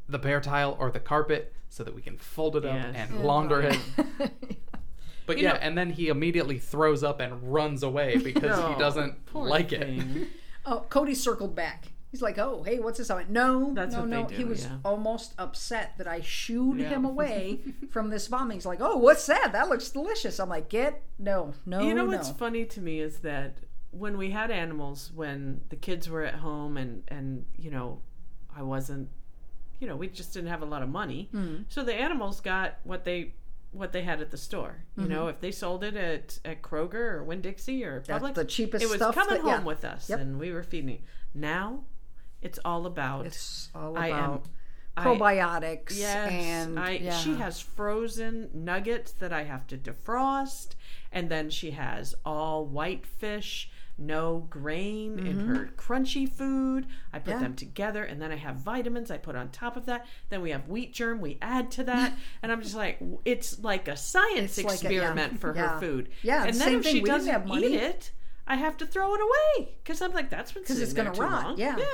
[0.09, 2.95] the bare tile or the carpet so that we can fold it up Yes.
[3.11, 3.79] and launder it.
[5.27, 8.65] But You yeah, know- and then he immediately throws up and runs away because he
[8.65, 10.29] Oh, doesn't like it.
[10.65, 11.87] oh, Cody circled back.
[12.17, 14.65] He's like, "Oh, hey, what's this?" I went, "No, That's no, no." do, he was
[14.65, 14.79] yeah.
[14.87, 16.89] almost upset that I shooed Yeah.
[16.89, 17.61] him away
[17.91, 18.57] from this vomiting.
[18.57, 19.53] He's like, "Oh, what's that?
[19.53, 23.01] That looks delicious." I'm like, "Get no, no, You know no." what's funny to me
[23.01, 23.59] is that
[23.91, 28.01] when we had animals, when the kids were at home and and you know,
[28.57, 29.11] I wasn't,
[29.79, 31.57] you know, we just didn't have a lot of money, Hmm.
[31.69, 33.35] so the animals got what they
[33.73, 34.85] what they had at the store.
[34.97, 35.13] You Mm-hmm.
[35.13, 38.83] know, if they sold it at at Kroger or Winn Dixie or That's the cheapest
[38.83, 39.63] it was coming that- home yeah.
[39.65, 40.21] with us, Yep.
[40.21, 40.89] and we were feeding.
[40.97, 41.01] it.
[41.35, 41.85] Now,
[42.47, 44.47] it's all about It's all I am- about
[44.97, 47.11] I- probiotics Yes, and I, yeah.
[47.19, 50.69] she has frozen nuggets that I have to defrost,
[51.13, 56.87] and then she has all white fish, no grain in her crunchy food.
[57.13, 57.31] I put Mm-hmm.
[57.31, 57.39] Yeah.
[57.49, 60.07] them together, and then I have vitamins I put on top of that.
[60.31, 63.89] Then we have wheat germ we add to that, and I'm just like, it's like
[63.89, 66.09] a science It's like a- yeah, experiment for her food.
[66.23, 66.95] Yeah, and then if thing.
[66.95, 68.13] she We doesn't have eat it.
[68.47, 71.13] I have to throw it away because I'm like, that's been 'Cause sitting it's there
[71.13, 71.59] too rot, long.
[71.59, 71.77] yeah.
[71.77, 71.85] yeah.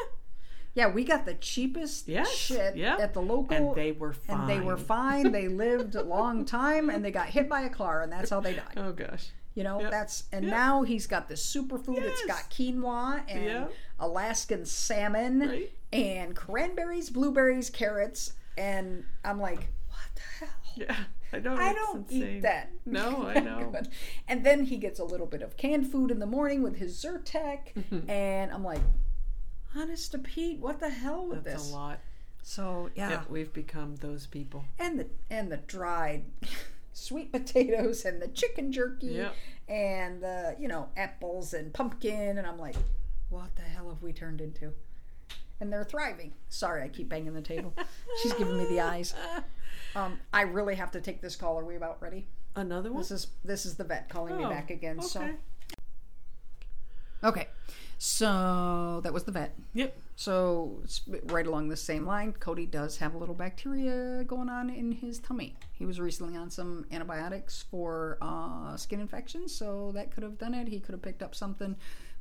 [0.74, 2.96] Yeah, we got the cheapest Yes, shit yeah.
[2.98, 4.40] at the local, And they were fine.
[4.40, 5.30] and they were fine.
[5.32, 8.40] They lived a long time, and they got hit by a car, and that's how
[8.40, 8.74] they died.
[8.78, 9.28] Oh gosh.
[9.54, 9.90] You know, Yep.
[9.90, 10.50] that's and Yep.
[10.50, 11.98] now he's got this superfood.
[11.98, 12.26] It's Yes.
[12.26, 13.72] got quinoa and Yep.
[14.00, 15.72] Alaskan salmon Right.
[15.92, 20.54] and cranberries, blueberries, carrots, and I'm like, what the hell?
[20.74, 20.96] Yeah,
[21.34, 22.70] I don't, I don't eat that.
[22.86, 23.74] No, I know.
[24.26, 26.96] And then he gets a little bit of canned food in the morning with his
[27.04, 27.74] Zyrtec,
[28.08, 28.80] and I'm like,
[29.76, 31.72] honest to Pete, what the hell with That's this?
[31.72, 31.98] a lot.
[32.42, 34.64] So yeah, we've become those people.
[34.78, 36.24] and the and the dried
[36.92, 39.34] sweet potatoes and the chicken jerky Yep.
[39.68, 42.76] and the you know apples and pumpkin, and I'm like,
[43.30, 44.72] what the hell have we turned into?
[45.60, 46.32] And they're thriving.
[46.48, 47.72] Sorry, I keep banging the table.
[48.22, 49.14] She's giving me the eyes.
[49.94, 51.58] Um, I really have to take this call.
[51.58, 52.26] Are we about ready?
[52.56, 53.00] Another one.
[53.02, 55.02] This is this is the vet calling me Oh, back again.
[55.02, 55.28] So
[57.24, 57.48] Okay.
[57.98, 59.54] so that was the vet.
[59.74, 59.96] Yep.
[60.16, 60.80] So
[61.24, 65.18] right along the same line, Cody does have a little bacteria going on in his
[65.18, 65.56] tummy.
[65.72, 70.54] He was recently on some antibiotics for uh, skin infections, so that could have done
[70.54, 70.68] it.
[70.68, 71.76] He could have picked up something,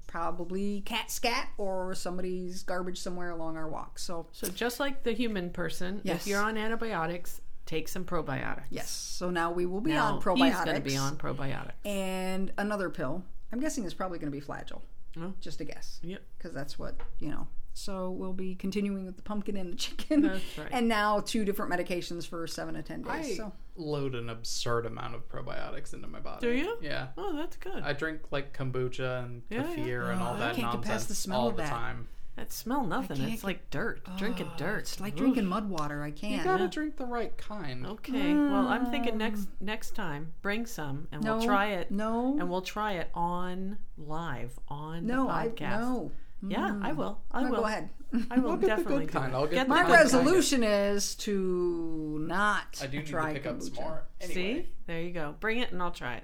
[0.07, 3.97] probably cat scat or somebody's garbage somewhere along our walk.
[3.99, 6.21] So So just like the human person, Yes.
[6.21, 8.63] if you're on antibiotics, take some probiotics.
[8.69, 10.45] yes, so now we will be Now, on probiotics.
[10.57, 11.71] He's going to be on probiotics.
[11.85, 13.23] and another pill.
[13.51, 14.81] I'm guessing it's probably going to be flagyl.
[15.19, 15.33] Oh.
[15.41, 15.99] Just a guess.
[16.03, 16.21] Yep.
[16.37, 17.47] because that's what you know.
[17.73, 20.67] So we'll be continuing with the pumpkin and the chicken, That's right.
[20.71, 23.11] and now two different medications for seven to ten days.
[23.11, 26.45] I so load an absurd amount of probiotics into my body.
[26.47, 26.77] Do you?
[26.81, 27.07] Yeah.
[27.17, 27.81] Oh, that's good.
[27.83, 29.75] I drink like kombucha and Yeah, yeah.
[29.75, 31.63] kefir and all Oh, I that can't get nonsense past the smell all of the
[31.63, 32.07] time.
[32.35, 33.21] That smell nothing.
[33.21, 34.01] It's get- like dirt.
[34.17, 34.79] Drinking oh, dirt.
[34.79, 35.19] it's like Oof.
[35.19, 36.03] drinking mud water.
[36.03, 36.33] I You can't.
[36.35, 37.85] You've gotta drink the right kind.
[37.85, 38.33] Okay.
[38.33, 41.91] Well, I'm thinking next next time, bring some and no, we'll try it.
[41.91, 45.79] No, And we'll try it on live on no, the I podcast.
[45.81, 46.11] no.
[46.47, 47.21] Yeah, I will.
[47.31, 47.57] I No, will.
[47.57, 47.89] go ahead.
[48.31, 49.31] I will I'll get the definitely good do kind.
[49.33, 49.35] it.
[49.35, 50.03] I'll get the My the good kind.
[50.03, 54.03] resolution is to not I do need try to pick up some more.
[54.19, 55.35] Anyway, See, there you go.
[55.39, 56.23] Bring it and I'll try it.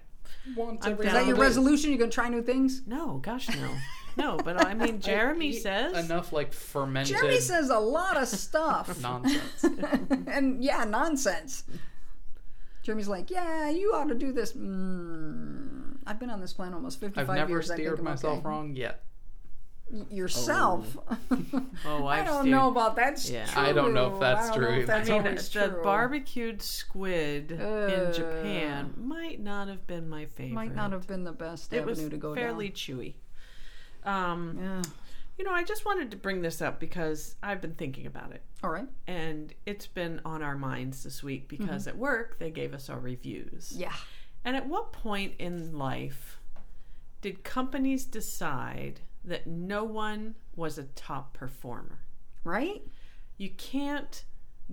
[0.56, 1.14] once I'm every down.
[1.16, 1.92] Is that your couple resolution?
[1.92, 2.82] You're gonna try new things?
[2.88, 3.70] No, gosh, no,
[4.18, 4.38] no.
[4.38, 9.00] But I mean, Jeremy Eat says enough like fermented Jeremy says a lot of stuff.
[9.02, 9.64] nonsense.
[10.28, 11.64] and yeah, nonsense.
[12.84, 14.54] Jeremy's like, yeah, you ought to do this.
[14.54, 17.70] Mm, I've been on this plan almost 55 I've never years.
[17.70, 18.48] I think steered myself okay.
[18.48, 19.04] wrong yet.
[20.10, 20.98] Yourself.
[21.86, 23.24] Oh, I I've don't steered- know about that.
[23.30, 23.46] Yeah.
[23.46, 23.62] true.
[23.64, 25.82] I don't know if that's I true if that's I mean, the true.
[25.84, 30.54] barbecued squid in Uh, Japan might not have been my favorite.
[30.56, 33.14] might not have been the best It avenue was to go fairly chewy.
[34.08, 34.58] Um.
[34.60, 34.82] Yeah.
[35.38, 38.42] you know, I just wanted to bring this up because I've been thinking about it.
[38.64, 38.88] All right.
[39.06, 41.90] and it's been on our minds this week because Mm-hmm.
[41.90, 43.72] at work they gave us our reviews.
[43.76, 43.94] Yeah.
[44.44, 46.40] And at what point in life
[47.22, 52.00] did companies decide that no one was a top performer?
[52.44, 52.82] Right?
[53.38, 54.24] You can't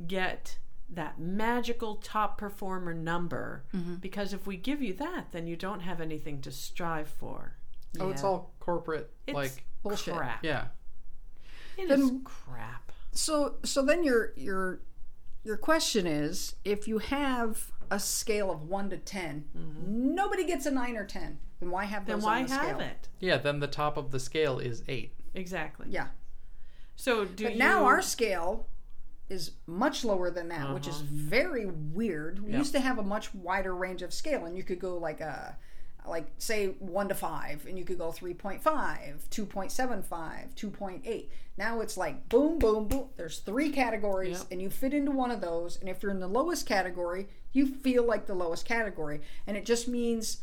[0.07, 0.59] get
[0.89, 3.97] that magical top performer number Mm-hmm.
[3.97, 7.57] because if we give you that, then you don't have anything to strive for.
[8.01, 9.11] Oh, it's all corporate.
[9.27, 10.15] It's like, Bullshit.
[10.15, 10.45] crap.
[10.45, 10.67] yeah.
[11.77, 12.93] It Then- is crap.
[13.13, 14.81] So so then your your
[15.45, 20.15] your question is if you have a scale of 1 to 10, mm-hmm.
[20.15, 21.39] nobody gets a 9 or 10.
[21.61, 22.81] Then why have Then those why on the have scale?
[22.81, 23.09] it?
[23.21, 25.15] Yeah, then the top of the scale is eight.
[25.35, 25.87] Exactly.
[25.91, 26.09] Yeah.
[26.97, 28.69] So do But you now our scale
[29.29, 31.07] is much lower than that, which is uh-huh.
[31.11, 32.41] very weird.
[32.45, 32.59] We Yep.
[32.59, 35.57] used to have a much wider range of scale, and you could go like a
[36.07, 38.61] like say 1 to 5 and you could go 3.5
[39.31, 44.47] 2.75 2.8 now it's like boom boom boom there's three categories Yep.
[44.53, 47.67] and you fit into one of those and if you're in the lowest category you
[47.67, 50.43] feel like the lowest category and it just means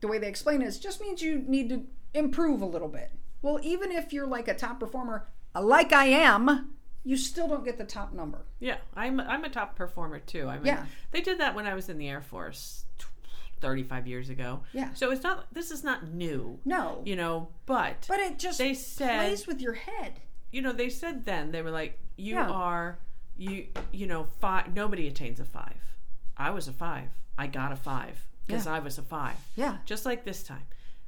[0.00, 1.84] the way they explain it is just means you need to
[2.14, 3.10] improve a little bit.
[3.42, 7.64] Well, even if you're like a top performer, uh, like I am, you still don't
[7.64, 8.44] get the top number.
[8.60, 10.48] Yeah, I'm I'm a top performer too.
[10.48, 10.84] I mean, Yeah.
[11.12, 12.84] they did that when I was in the Air Force,
[13.60, 14.60] 35 years ago.
[14.72, 14.92] Yeah.
[14.94, 15.46] So it's not.
[15.52, 16.58] This is not new.
[16.64, 20.20] No, You know, but but it just they said plays with your head.
[20.50, 22.48] you know they said then they were like you Yeah.
[22.50, 22.98] are
[23.36, 24.74] you you know five.
[24.74, 25.80] Nobody attains a five.
[26.36, 27.08] I was a five.
[27.38, 28.74] I got a five because Yeah.
[28.74, 29.36] I was a five.
[29.56, 30.64] Yeah, Just like this time.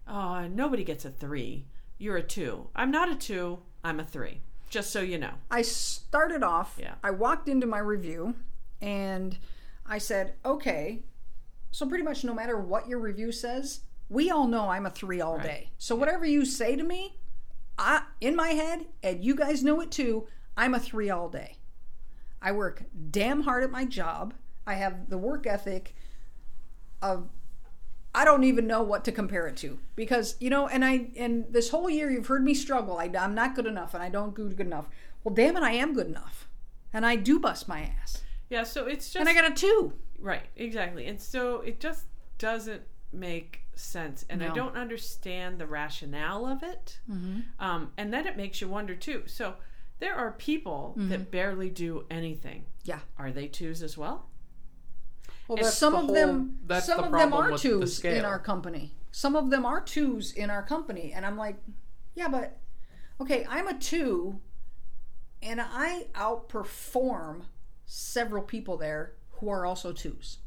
[0.07, 1.67] Oh, nobody gets a three.
[1.99, 2.69] You're a two.
[2.75, 3.59] I'm not a two.
[3.85, 4.41] I'm a three.
[4.71, 5.33] Just so you know.
[5.51, 6.77] I started off.
[6.81, 6.95] Yeah.
[7.03, 8.35] I walked into my review,
[8.81, 9.39] and
[9.87, 11.03] I said, "Okay,
[11.71, 15.21] so pretty much no matter what your review says, we all know I'm a three
[15.21, 15.71] all day.
[15.79, 17.19] So whatever you say to me,
[17.79, 21.57] I in my head, and you guys know it too, I'm a three all day.
[22.41, 24.35] I work damn hard at my job.
[24.67, 25.95] I have the work ethic
[27.03, 27.29] of
[28.15, 31.45] I don't even know what to compare it to because you know, and I and
[31.51, 32.99] this whole year you've heard me struggle.
[32.99, 34.89] I, I'm not good enough, and I don't do good enough.
[35.23, 36.49] Well, damn it, I am good enough,
[36.93, 38.65] and I do bust my ass, Yeah.
[38.65, 39.93] So it's just and I got a two.
[40.19, 41.07] Right, exactly.
[41.07, 42.07] And so it just
[42.39, 42.83] doesn't
[43.13, 44.25] make sense.
[44.29, 46.99] And I don't understand the rationale of it.
[47.61, 49.23] Um, and then it makes you wonder, too.
[49.27, 49.55] So
[50.01, 52.65] there are people that barely do anything.
[52.85, 52.99] Yeah.
[53.17, 54.27] Are they twos as well?
[55.47, 57.63] Well, And that's some the of whole- them, that's some the of them are with
[57.63, 58.95] the twos in our company.
[59.13, 61.57] Some of them are twos in our company, and I'm like,
[62.15, 62.59] yeah, but
[63.21, 64.41] okay, I'm a two,
[65.43, 67.43] and I outperform
[67.89, 70.39] several people there who are also twos.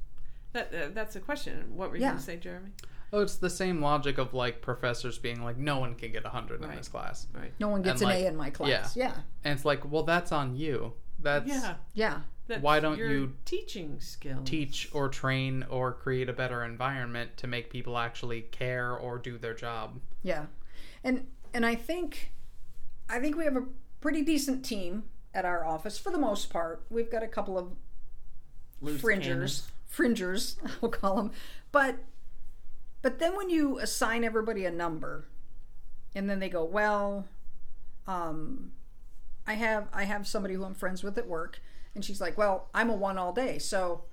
[0.53, 1.75] That, uh, that's a question.
[1.75, 2.09] What were you Yeah.
[2.09, 2.69] going to say, Jeremy?
[3.13, 6.29] Oh, it's the same logic of like professors being like, no one can get a
[6.29, 7.27] 100 in this class.
[7.33, 7.51] Right.
[7.59, 8.95] No one gets And, an like, A in my class.
[8.95, 9.13] Yeah,
[9.43, 10.93] And it's like, well, that's on you.
[11.19, 11.75] That's Yeah.
[11.93, 14.47] yeah, That's Why don't your you teaching skills?
[14.47, 19.37] teach or train or create a better environment to make people actually care or do
[19.37, 19.99] their job.
[20.21, 20.45] yeah,
[21.03, 22.31] and and I think,
[23.09, 23.65] I think we have a
[23.99, 25.03] pretty decent team
[25.33, 26.83] at our office for the most part.
[26.89, 27.73] We've got a couple of
[28.81, 31.31] Loose fringers, fringers, I'll call them.
[31.71, 31.97] But
[33.01, 35.27] but then when you assign everybody a number,
[36.13, 37.27] and then they go, well,
[38.07, 38.71] um,
[39.47, 41.61] I have I have somebody who I'm friends with at work,
[41.95, 44.03] and she's like, well, I'm a one all day, so.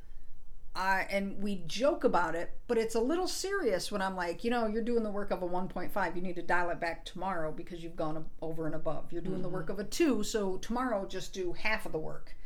[0.74, 4.50] I, and we joke about it, but it's a little serious when I'm like, you
[4.50, 6.16] know, you're doing the work of a 1.5.
[6.16, 9.12] You need to dial it back tomorrow because you've gone over and above.
[9.12, 9.56] You're doing the mm-hmm.
[9.56, 12.36] work of a 2, so tomorrow just do half of the work.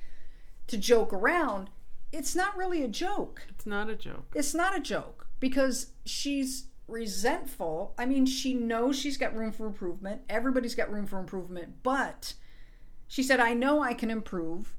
[0.68, 1.68] To joke around,
[2.10, 3.42] it's not really a joke.
[3.50, 4.32] It's not a joke.
[4.34, 7.94] It's not a joke because she's resentful.
[7.98, 10.22] I mean, she knows she's got room for improvement.
[10.28, 12.34] Everybody's got room for improvement, but
[13.08, 14.74] she said, I know I can improve,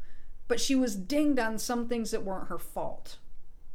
[0.47, 3.17] but she was dinged on some things that weren't her fault.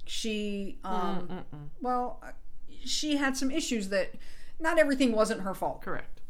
[0.08, 1.68] She, mm, um, mm, mm.
[1.82, 2.22] well,
[2.84, 4.14] she had some issues that
[4.58, 6.20] not everything wasn't her fault Correct.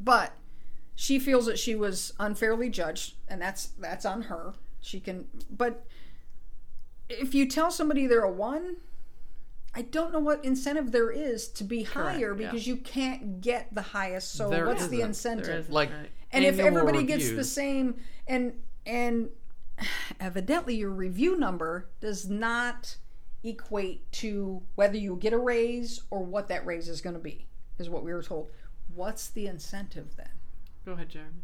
[0.00, 0.32] but
[0.94, 5.84] she feels that she was unfairly judged and that's that's on her she can but
[7.08, 8.76] if you tell somebody they're a one
[9.74, 12.46] i don't know what incentive there is to be higher yeah.
[12.50, 15.08] because you can't get the highest so There what's the isn't.
[15.08, 16.08] incentive There is Like, right.
[16.32, 17.96] and if annual everybody gets the same
[18.26, 18.54] and
[18.86, 19.28] and
[20.20, 22.96] evidently your review number does not
[23.44, 27.46] equate to whether you get a raise or what that raise is going to be
[27.78, 28.50] is what we were told
[28.94, 30.28] what's the incentive then
[30.84, 31.42] Go ahead, Jeremy.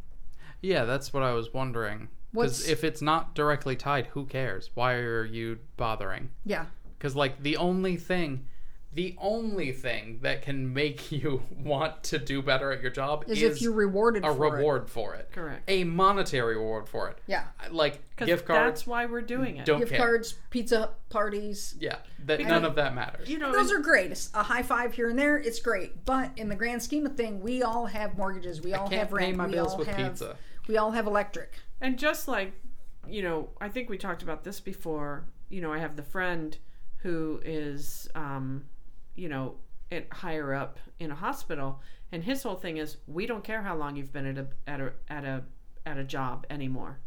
[0.62, 2.08] Yeah, that's what I was wondering.
[2.32, 4.70] What's- Because if it's not directly tied, who cares?
[4.74, 6.30] Why are you bothering?
[6.46, 6.66] yeah
[6.98, 8.46] Because like the only thing,
[8.94, 13.42] the only thing that can make you want to do better at your job is,
[13.42, 14.58] is, if you're rewarded a for it.
[14.58, 15.30] reward for it.
[15.32, 15.62] Correct.
[15.68, 17.18] A monetary reward for it.
[17.26, 18.64] yeah Like gift cards.
[18.80, 19.66] that's why we're doing it.
[19.66, 19.98] Don't gift care.
[19.98, 23.28] cards pizza parties Yeah, that none of that matters.
[23.28, 26.48] You know, those are great a high five here and there it's great but in
[26.48, 29.36] the grand scheme of thing we all have mortgages we all can't have pay rent
[29.36, 30.36] my we bills all with have pizza.
[30.68, 32.52] we all have electric And just like,
[33.08, 35.24] you know, I think we talked about this before.
[35.50, 36.56] You know, I have the friend
[36.98, 38.64] who is, um,
[39.16, 39.54] you know,
[39.92, 41.80] at higher up in a hospital,
[42.12, 44.80] and his whole thing is, we don't care how long you've been at a at
[44.80, 45.42] a at a
[45.86, 46.98] at a job anymore,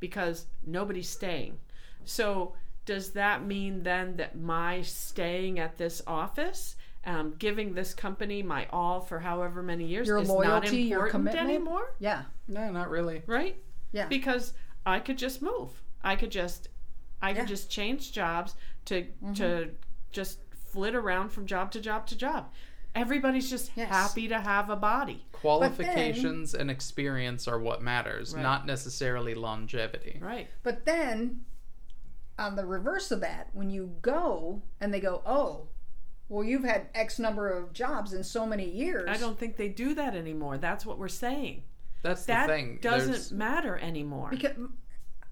[0.00, 1.58] because nobody's staying.
[2.04, 2.54] So
[2.84, 8.66] does that mean then that my staying at this office um, giving this company my
[8.70, 10.34] all for however many years Your is not
[10.64, 11.48] important your commitment.
[11.48, 12.22] anymore, Yeah.
[12.48, 13.22] No, not really.
[13.26, 13.56] right?
[13.92, 14.06] Yeah.
[14.08, 14.52] Because
[14.84, 15.70] I could just move.
[16.02, 16.68] I could just,
[17.22, 17.42] I could Yeah.
[17.42, 17.48] Mm-hmm.
[17.48, 18.54] just change jobs
[18.86, 19.70] to to
[20.12, 20.38] just
[20.76, 22.52] flit around from job to job to job.
[22.94, 23.88] Everybody's just Yes.
[23.88, 28.42] happy to have a body, Qualifications and experience are what matters, Right.
[28.42, 30.18] not necessarily longevity.
[30.20, 30.48] right?
[30.62, 31.46] But then,
[32.38, 35.68] on the reverse of that, when you go and they go, oh,
[36.28, 39.08] well, you've had X number of jobs in so many years.
[39.08, 40.58] I don't think they do that anymore.
[40.58, 41.62] That's what we're saying.
[42.02, 42.78] That's That the thing.
[42.82, 44.28] doesn't There's matter anymore.
[44.30, 44.56] Because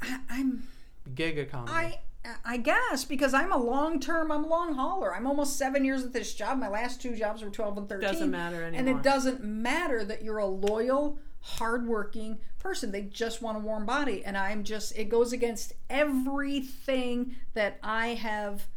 [0.01, 0.67] I, I'm.
[1.15, 1.73] gig economy.
[1.77, 1.99] I
[2.45, 5.15] I guess because I'm a long term, I'm a long hauler.
[5.15, 6.59] I'm almost seven years at this job.
[6.59, 8.09] My last two jobs were twelve and thirteen.
[8.09, 8.79] Doesn't matter anymore.
[8.79, 12.93] And it doesn't matter that you're a loyal, hardworking person.
[12.93, 14.97] They just want a warm body, and I'm just.
[14.97, 18.69] It goes against everything that I have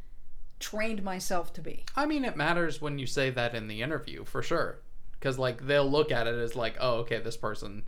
[0.59, 1.85] trained myself to be.
[1.95, 4.81] I mean, it matters when you say that in the interview, for sure.
[5.13, 7.87] Because, like, they'll look at it as, like, oh, okay, this person,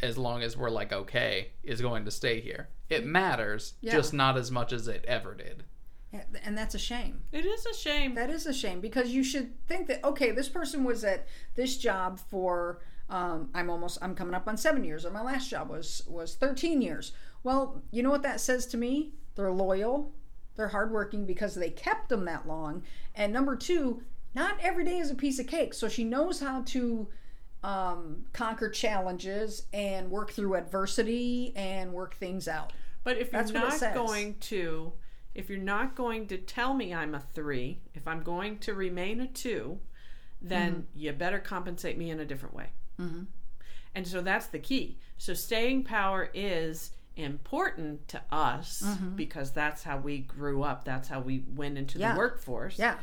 [0.00, 2.68] as long as we're, like, okay, is going to stay here.
[2.88, 3.92] It matters, Yeah.
[3.92, 5.64] just not as much as it ever did.
[6.44, 7.22] And that's a shame.
[7.32, 8.14] It is a shame.
[8.14, 11.78] That is a shame because you should think that okay, this person was at this
[11.78, 15.70] job for um, I'm almost I'm coming up on seven years, or my last job
[15.70, 17.12] was was 13 years.
[17.44, 19.14] Well, you know what that says to me?
[19.36, 20.12] They're loyal,
[20.54, 22.82] they're hardworking because they kept them that long.
[23.14, 24.02] And number two,
[24.34, 25.72] not every day is a piece of cake.
[25.72, 27.08] So she knows how to
[27.62, 32.72] um, conquer challenges and work through adversity and work things out.
[33.04, 34.92] But if you're That's not going to,
[35.34, 39.20] if you're not going to tell me I'm a three, if I'm going to remain
[39.20, 39.78] a two,
[40.40, 40.80] then Mm-hmm.
[40.98, 42.70] you better compensate me in a different way.
[43.00, 43.22] Mm-hmm.
[43.94, 44.98] And so that's the key.
[45.18, 49.16] So staying power is important to us Mm-hmm.
[49.16, 50.84] because that's how we grew up.
[50.84, 52.12] That's how we went into Yeah.
[52.12, 52.78] the workforce.
[52.78, 52.96] Yeah.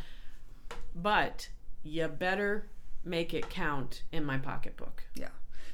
[0.96, 1.50] But
[1.84, 2.68] you better
[3.04, 5.04] make it count in my pocketbook.
[5.16, 5.30] Yeah.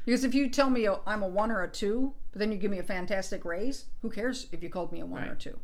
[0.05, 2.57] Because if you tell me oh, I'm a one or a two, but then you
[2.57, 5.35] give me a fantastic raise, who cares if you called me a one or a
[5.35, 5.59] two?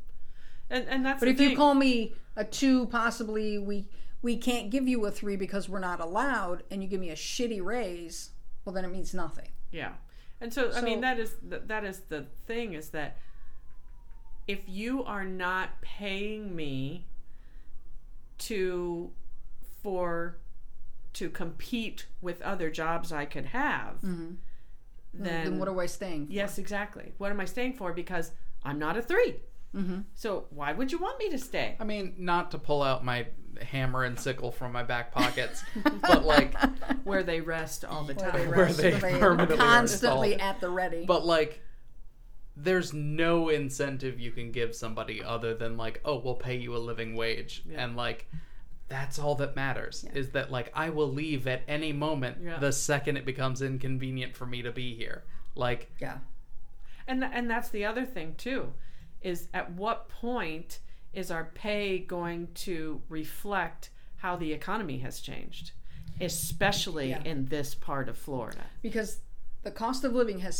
[0.69, 3.87] And and that's But the if you call me a two, possibly we
[4.21, 7.15] we can't give you a three because we're not allowed, and you give me a
[7.15, 8.31] shitty raise,
[8.65, 9.49] well then it means nothing.
[9.71, 9.93] Yeah.
[10.39, 13.17] And so, I mean that is th- that is the thing is that
[14.47, 17.05] if you are not paying me
[18.39, 19.11] to
[19.83, 20.37] for
[21.13, 24.37] to compete with other jobs I could have, then,
[25.13, 26.27] then what am I staying?
[26.27, 26.33] For?
[26.33, 27.13] yes, exactly.
[27.17, 27.93] What am I staying for?
[27.93, 28.31] Because
[28.63, 29.35] I'm not a 3
[29.75, 29.99] Mm-hmm.
[30.15, 31.77] So why would you want me to stay?
[31.79, 33.27] I mean, not to pull out my
[33.61, 35.63] hammer and sickle from my back pockets,
[36.01, 36.55] but, like,
[37.05, 38.33] Where they rest all the time.
[38.33, 40.55] They Where rest- they they permanently constantly installed.
[40.55, 41.05] at the ready.
[41.05, 41.61] but, like,
[42.57, 46.79] there's no incentive you can give somebody other than, like, oh, we'll pay you a
[46.79, 47.63] living wage.
[47.73, 48.29] And, like,
[48.91, 52.59] that's all that matters is that, like, I will leave at any moment Yeah.
[52.59, 55.23] the second it becomes inconvenient for me to be here.
[55.55, 56.19] Like, yeah.
[57.07, 58.73] And th- and that's the other thing too,
[59.21, 60.79] is at what point
[61.13, 65.71] is our pay going to reflect how the economy has changed,
[66.19, 67.23] especially Yeah.
[67.23, 68.65] in this part of Florida.
[68.81, 69.19] Because
[69.63, 70.55] the cost of living has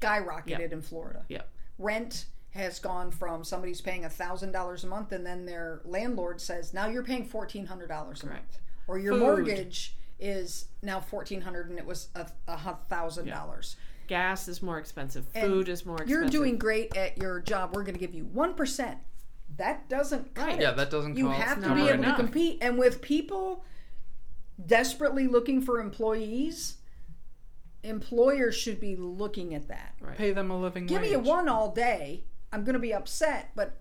[0.00, 0.58] skyrocketed Yeah.
[0.60, 1.24] in Florida.
[1.28, 1.48] Yep.
[1.78, 6.72] rent has gone from somebody's paying thousand dollars a month and then their landlord says
[6.74, 9.20] now you're paying fourteen hundred dollars a month or your Food.
[9.20, 13.76] mortgage is now fourteen hundred and it was a, a thousand dollars
[14.08, 15.26] Gas is more expensive.
[15.34, 16.20] And Food is more expensive.
[16.22, 18.98] you're doing great at your job we're going to give you one percent
[19.56, 20.58] that doesn't cut Right.
[20.58, 20.62] it.
[20.62, 22.16] yeah, that doesn't you have to be able enough.
[22.18, 23.64] to compete and with people
[24.66, 26.76] desperately looking for employees
[27.82, 31.10] employers should be looking at that pay them a living give wage.
[31.10, 33.80] me a one all day i'm going to be upset but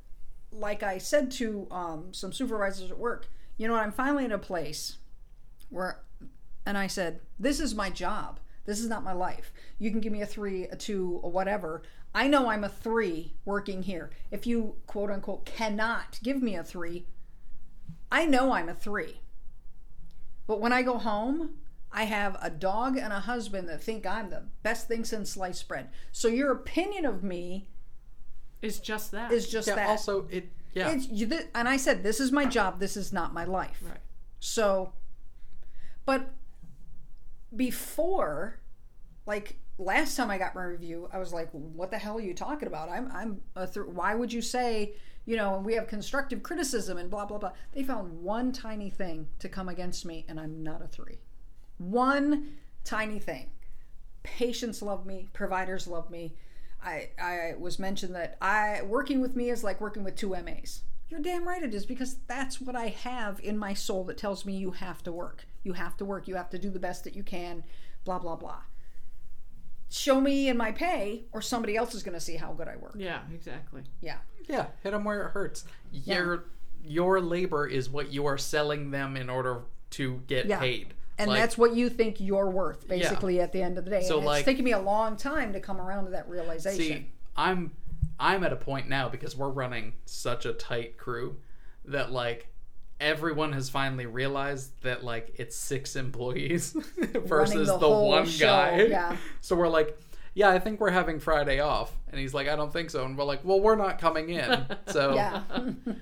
[0.51, 4.31] like i said to um, some supervisors at work you know what i'm finally in
[4.31, 4.97] a place
[5.69, 6.01] where
[6.65, 8.39] and i said this is my job.
[8.65, 9.51] This is not my life.
[9.79, 11.81] You can give me a three a two or whatever.
[12.13, 14.11] I know i'm a three working here.
[14.29, 17.07] If you quote unquote cannot give me a three
[18.11, 19.21] i know i'm a three.
[20.45, 21.55] But when i go home
[21.93, 25.67] I have a dog and a husband that think I'm the best thing since sliced
[25.67, 25.89] bread.
[26.13, 27.67] So your opinion of me
[28.61, 29.31] is just that.
[29.31, 29.89] is just Yeah, that.
[29.89, 30.91] also, it, yeah.
[30.91, 32.79] It's you, th- and I said this is my job.
[32.79, 33.79] This is not my life.
[33.83, 33.97] right.
[34.39, 34.93] So,
[36.05, 36.29] but
[37.55, 38.59] before,
[39.25, 42.33] like last time I got my review, I was like, "What the hell are you
[42.33, 42.89] talking about?
[42.89, 44.95] I'm, I'm a th- why would you say,
[45.25, 49.27] you know, we have constructive criticism and blah blah blah." They found one tiny thing
[49.39, 51.19] to come against me, and I'm not a three.
[51.77, 52.53] One
[52.83, 53.49] tiny thing.
[54.23, 55.27] Patients love me.
[55.33, 56.35] Providers love me.
[56.83, 60.81] I, I was mentioned that I working with me is like working with two MAs.
[61.09, 64.45] You're damn right it is because that's what I have in my soul that tells
[64.45, 65.45] me you have to work.
[65.63, 66.27] You have to work.
[66.27, 67.63] You have to do the best that you can,
[68.05, 68.61] blah, blah, blah.
[69.89, 72.77] Show me in my pay, or somebody else is going to see how good I
[72.77, 72.95] work.
[72.97, 73.81] Yeah, exactly.
[73.99, 74.17] Yeah.
[74.47, 75.65] Yeah, hit them where it hurts.
[75.91, 76.45] Your
[76.83, 80.59] your labor is what you are selling them in order to get Yeah.
[80.59, 80.93] paid.
[81.21, 84.03] And Like, that's what you think you're worth, basically, at the end of the day.
[84.03, 86.79] So, and like- it's taken me a long time to come around to that realization.
[86.79, 87.71] see, I'm
[88.19, 91.37] I'm at a point now because we're running such a tight crew
[91.85, 92.47] that like
[92.99, 96.73] everyone has finally realized that like it's six employees
[97.25, 98.83] versus the the, one show, guy.
[98.83, 99.17] yeah.
[99.41, 99.97] So we're like,
[100.35, 101.91] yeah, I think we're having Friday off.
[102.09, 103.03] And he's like, I don't think so.
[103.05, 104.65] And we're like, well, we're not coming in.
[104.87, 105.41] So yeah.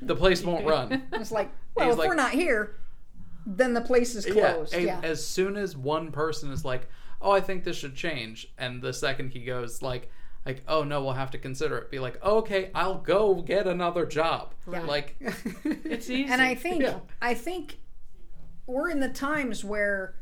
[0.01, 1.03] the place won't run.
[1.13, 2.75] it's like, well, if like- we're not here,
[3.45, 4.73] then the place is Yeah, closed.
[4.73, 4.99] and Yeah.
[5.03, 6.87] As soon as one person is like,
[7.21, 10.09] "Oh, I think this should change," and the second he goes like,
[10.45, 14.05] "Like, oh no, we'll have to consider it," be like, "Okay, I'll go get another
[14.05, 14.81] job." Yeah.
[14.83, 15.15] Like,
[15.65, 16.25] It's easy.
[16.31, 16.99] And I think Yeah.
[17.21, 17.79] I think
[18.67, 20.15] we're in the times where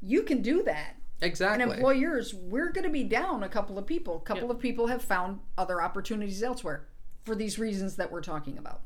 [0.00, 0.94] you can do that.
[1.20, 1.62] exactly.
[1.64, 4.18] And employers, we're going to be down a couple of people.
[4.18, 6.86] A couple of people have found other opportunities elsewhere
[7.24, 8.82] for these reasons that we're talking about.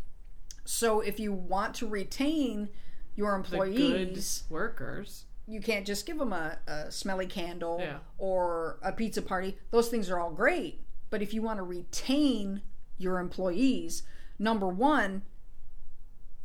[0.65, 2.71] So if you want to retain
[3.17, 5.25] your employees, workers.
[5.47, 7.99] you can't just give them a, a smelly candle Yeah.
[8.19, 9.59] or a pizza party.
[9.71, 10.81] Those things are all great.
[11.11, 12.63] But if you want to retain
[12.97, 14.03] your employees,
[14.39, 15.23] number one,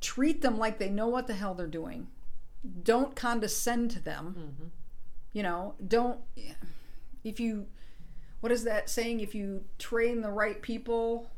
[0.02, 2.08] treat them like they know what the hell they're doing.
[2.84, 4.36] Don't condescend to them.
[4.38, 4.68] Mm-hmm.
[5.34, 6.20] You know, don't.
[7.24, 7.68] If you,
[8.42, 9.20] what is that saying?
[9.22, 11.30] If you train the right people,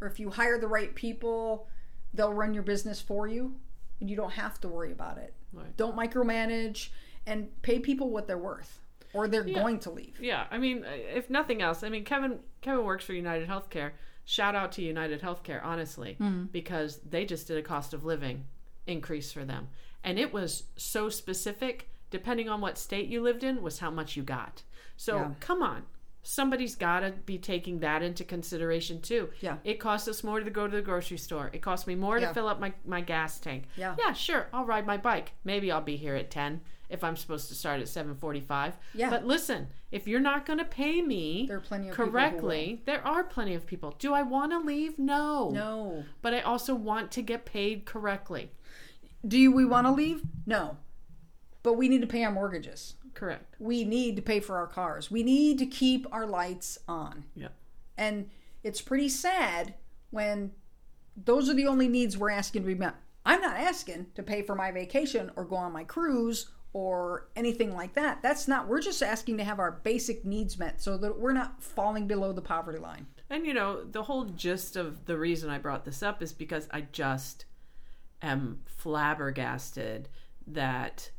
[0.00, 1.66] or if you hire the right people,
[2.14, 3.56] they'll run your business for you,
[4.00, 5.34] and you don't have to worry about it.
[5.52, 5.76] Right.
[5.76, 6.88] Don't micromanage
[7.26, 8.80] and pay people what they're worth,
[9.12, 10.18] or they're going to leave.
[10.20, 13.92] Yeah, I mean, if nothing else, I mean, Kevin Kevin works for United Healthcare.
[14.24, 16.44] Shout out to United Healthcare, honestly, hmm.
[16.52, 18.44] because they just did a cost of living
[18.86, 19.68] increase for them,
[20.04, 21.90] and it was so specific.
[22.10, 24.62] Depending on what state you lived in, was how much you got.
[24.96, 25.30] So Yeah.
[25.40, 25.84] come on,
[26.30, 29.30] somebody's got to be taking that into consideration too.
[29.40, 29.56] Yeah.
[29.64, 31.48] it costs us more to go to the grocery store.
[31.54, 32.28] It costs me more Yeah.
[32.28, 33.64] to fill up my my gas tank.
[33.76, 33.96] Yeah.
[33.98, 35.32] yeah, sure, I'll ride my bike.
[35.44, 36.60] Maybe I'll be here at ten
[36.90, 38.76] if I'm supposed to start at seven forty-five.
[38.94, 39.08] Yeah.
[39.08, 43.06] but listen, if you're not going to pay me There are plenty of correctly, there
[43.06, 43.94] are plenty of people.
[43.98, 44.98] Do I want to leave?
[44.98, 45.48] No.
[45.50, 46.04] No.
[46.20, 48.50] But I also want to get paid correctly.
[49.26, 50.22] Do we want to leave?
[50.46, 50.76] No.
[51.62, 52.94] But we need to pay our mortgages.
[53.14, 53.56] Correct.
[53.58, 55.10] We need to pay for our cars.
[55.10, 57.24] We need to keep our lights on.
[57.34, 57.48] Yeah.
[57.96, 58.30] And
[58.62, 59.74] it's pretty sad
[60.10, 60.52] when
[61.16, 62.94] those are the only needs we're asking to be met.
[63.26, 67.74] I'm not asking to pay for my vacation or go on my cruise or anything
[67.74, 68.22] like that.
[68.22, 71.62] That's not, we're just asking to have our basic needs met so that we're not
[71.62, 73.06] falling below the poverty line.
[73.30, 76.68] And you know, the whole gist of the reason I brought this up is because
[76.70, 77.44] I just
[78.22, 80.08] am flabbergasted
[80.46, 81.10] that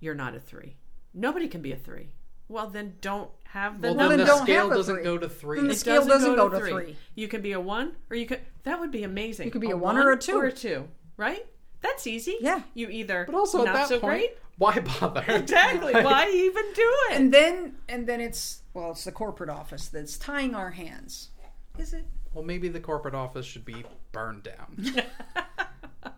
[0.00, 0.76] you're not a three.
[1.18, 2.10] Nobody can be a three.
[2.48, 4.16] Well, then don't have the well, number.
[4.16, 5.58] then then the scale doesn't go to three.
[5.58, 6.70] Then the It scale doesn't go to three.
[6.70, 6.96] three.
[7.14, 8.40] You can be a one, or you could.
[8.62, 9.46] That would be amazing.
[9.46, 10.38] You could be a one or a two.
[10.38, 11.44] or a two, right?
[11.80, 12.36] That's easy.
[12.40, 12.62] Yeah.
[12.74, 13.24] You either.
[13.26, 14.38] but also not at that so point, great.
[14.58, 15.24] why bother?
[15.28, 15.92] Exactly.
[15.92, 17.16] Like, Why even do it?
[17.20, 21.30] And then, and then it's, well, it's the corporate office that's tying our hands.
[21.78, 22.04] Is it?
[22.34, 25.04] Well, maybe the corporate office should be burned down.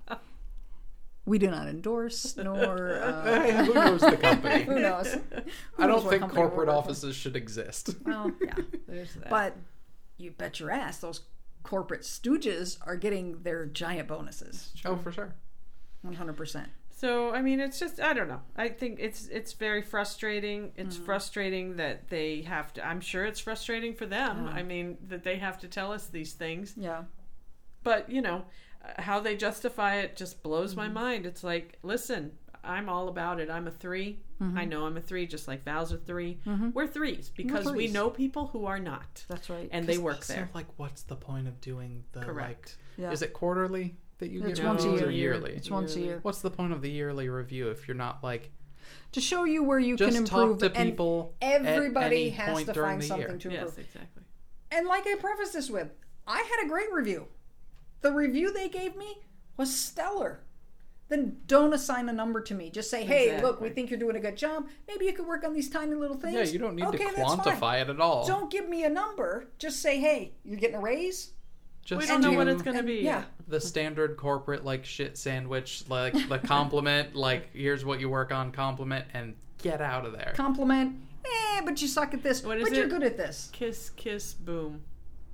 [1.31, 4.65] We do not endorse, nor uh, Hey, Who knows the company?
[4.71, 5.13] who knows.
[5.75, 7.95] Who I don't what think corporate offices should exist.
[8.05, 8.55] Well, yeah,
[8.89, 9.31] There's that.
[9.31, 9.57] but
[10.19, 11.21] you bet your ass those
[11.63, 15.35] corporate stooges are getting their giant bonuses, oh, for sure.
[16.03, 16.69] one hundred percent.
[16.97, 18.41] So I mean, it's just I don't know.
[18.57, 20.73] I think it's it's very frustrating.
[20.77, 21.05] It's Mm-hmm.
[21.05, 22.85] frustrating that they have to.
[22.85, 24.49] I'm sure it's frustrating for them.
[24.49, 26.75] I mean, that they have to tell us these things.
[26.77, 27.05] Yeah,
[27.85, 28.45] But you know,
[28.99, 30.81] how they justify it just blows Mm-hmm.
[30.81, 31.27] my mind.
[31.27, 32.33] It's like, listen,
[32.65, 33.51] I'm all about it.
[33.51, 34.57] I'm a 3 Mm-hmm.
[34.57, 36.39] I know I'm a three, just like Val's a 3
[36.73, 37.93] We're threes because we threes.
[37.93, 39.69] know people who are not, that's right.
[39.71, 40.49] and they work Also, there.
[40.55, 42.79] like, what's the point of doing the Correct.
[42.97, 43.05] like?
[43.05, 43.13] Yeah.
[43.13, 45.07] Is it quarterly that you It's get once a year.
[45.09, 45.53] or yearly?
[45.53, 48.51] it's once a year What's the point of the yearly review if you're not like
[49.13, 50.73] to show you where you just can talk improve.
[50.73, 51.35] to and people?
[51.43, 53.39] at everybody any has point to find something year?
[53.41, 53.53] to improve.
[53.77, 54.23] Yes, exactly.
[54.73, 55.89] And like I prefaced this with,
[56.27, 57.27] I had a great review.
[58.01, 59.19] The review they gave me
[59.57, 60.41] was stellar.
[61.09, 62.71] Then don't assign a number to me.
[62.71, 64.69] Just say, hey, look, we think you're doing a good job.
[64.87, 66.35] Maybe you could work on these tiny little things.
[66.35, 68.25] Yeah, you don't need okay, to quantify it at all.
[68.27, 69.49] Don't give me a number.
[69.59, 71.33] Just say, hey, you're getting a raise.
[71.85, 73.01] Just We don't know what it's going to and- be.
[73.01, 73.25] yeah.
[73.49, 78.53] the standard corporate like shit sandwich, like the compliment, like here's what you work on,
[78.53, 80.33] compliment, and get out of there.
[80.37, 80.95] Compliment.
[81.25, 82.45] Eh, but you suck at this.
[82.45, 83.51] What is but you're good at this.
[83.53, 84.83] Kiss, kiss, boom.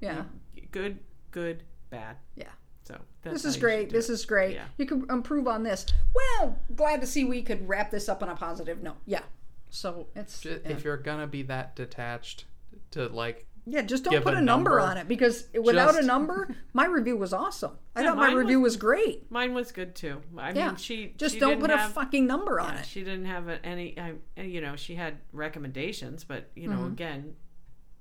[0.01, 0.23] Yeah.
[0.71, 1.01] Good,
[1.31, 2.17] good, bad.
[2.35, 2.47] Yeah.
[2.85, 3.91] So that's This is great.
[3.91, 4.13] This it.
[4.13, 4.55] is great.
[4.55, 4.65] Yeah.
[4.79, 5.87] You can improve on this.
[6.15, 8.97] Well, glad to see we could wrap this up on a positive note.
[9.07, 9.23] Yeah.
[9.71, 10.71] So it's Ju- yeah.
[10.73, 12.45] If you're gonna be that detached
[12.93, 14.81] to like, yeah, just don't put a a number, number.
[14.81, 17.73] on it because without a number, my review was awesome.
[17.97, 19.29] I Yeah, thought my review was, great.
[19.33, 20.23] Mine was good too.
[20.39, 20.69] I Yeah.
[20.69, 22.87] mean, she Just she don't didn't put a fucking number on yeah, it.
[22.87, 23.99] She didn't have any.
[23.99, 26.81] I, you know, she had recommendations, but you Mm-hmm.
[26.81, 27.35] know, again,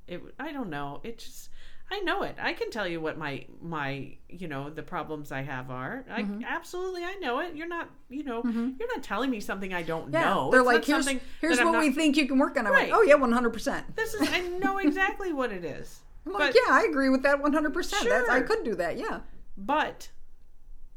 [0.07, 0.21] it.
[0.39, 1.01] I don't know.
[1.03, 1.49] It just.
[1.91, 2.35] I know it.
[2.41, 6.03] I can tell you what my my you know the problems I have are.
[6.09, 6.43] I Mm-hmm.
[6.43, 7.55] absolutely I know it.
[7.55, 10.49] You're not you know you're not telling me something I don't Yeah, know.
[10.51, 11.07] they're It's like, here's
[11.41, 12.65] here's what not- we think you can work on.
[12.65, 12.91] I went, Right.
[12.93, 13.95] oh yeah, one hundred percent.
[13.95, 15.99] This is I know exactly what it is.
[16.25, 18.07] I'm but like, yeah, I agree with that one hundred percent.
[18.29, 18.97] I could do that.
[18.97, 19.19] Yeah.
[19.57, 20.09] But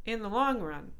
[0.07, 0.93] in the long run,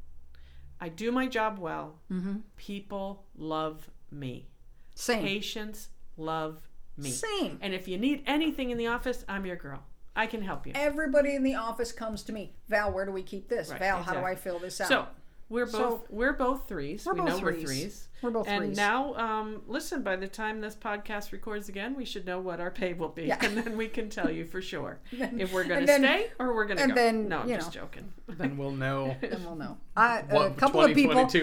[0.81, 1.99] I do my job well.
[2.13, 2.37] Mm-hmm.
[2.57, 4.49] People love me.
[4.95, 5.23] Same.
[5.23, 6.68] Patients love
[6.99, 7.11] me.
[7.11, 7.59] Same.
[7.61, 9.83] And if you need anything in the office, I'm your girl.
[10.17, 10.73] I can help you.
[10.75, 12.53] Everybody in the office comes to me.
[12.69, 13.71] Val, where do we keep this?
[13.71, 14.21] Right, Val, how do.
[14.21, 14.89] I fill this out?
[14.89, 15.07] So
[15.49, 17.07] we're both So- we're both threes.
[17.07, 17.65] We're we both know we're threes.
[17.65, 18.09] threes.
[18.21, 18.77] We're both and threes.
[18.77, 20.03] now, um, listen.
[20.03, 23.27] By the time this podcast records again, we should know what our pay will be,
[23.27, 23.39] Yeah.
[23.45, 26.53] and then we can tell you for sure Then- if we're going to stay or
[26.53, 26.95] we're going to go.
[26.97, 27.83] then, no, I'm just know.
[27.83, 28.13] joking.
[28.29, 29.79] then we'll know then we'll know.
[29.97, 31.35] I, a what couple of people, holds.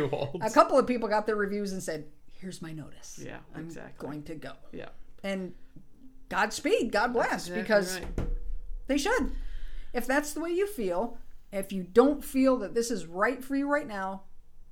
[0.46, 2.04] a couple of people got their reviews and said,
[2.34, 3.22] "Here's my notice.
[3.24, 4.06] Yeah, I'm exactly.
[4.06, 4.90] going to go." Yeah,
[5.26, 5.54] And
[6.30, 8.28] Godspeed, God bless, exactly because right.
[8.86, 9.32] they should.
[9.92, 11.18] If that's the way you feel,
[11.52, 14.22] if you don't feel that this is right for you right now,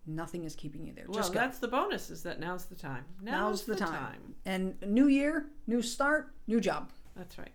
[0.06, 1.06] nothing is keeping you there.
[1.08, 1.40] Well, Just go.
[1.40, 3.04] that's the bonus is that now's the time.
[3.20, 4.36] Now's, Now's the time.
[4.46, 6.92] And new year, new start, new job.
[7.16, 7.52] That's right.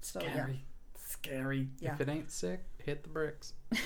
[0.00, 0.32] So yeah.
[0.32, 0.64] Scary.
[0.94, 1.68] Scary.
[1.80, 1.94] Yeah.
[1.94, 3.54] If it ain't sick, hit the bricks.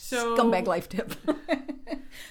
[0.00, 1.08] So Scumbag life tip.
[1.26, 1.36] the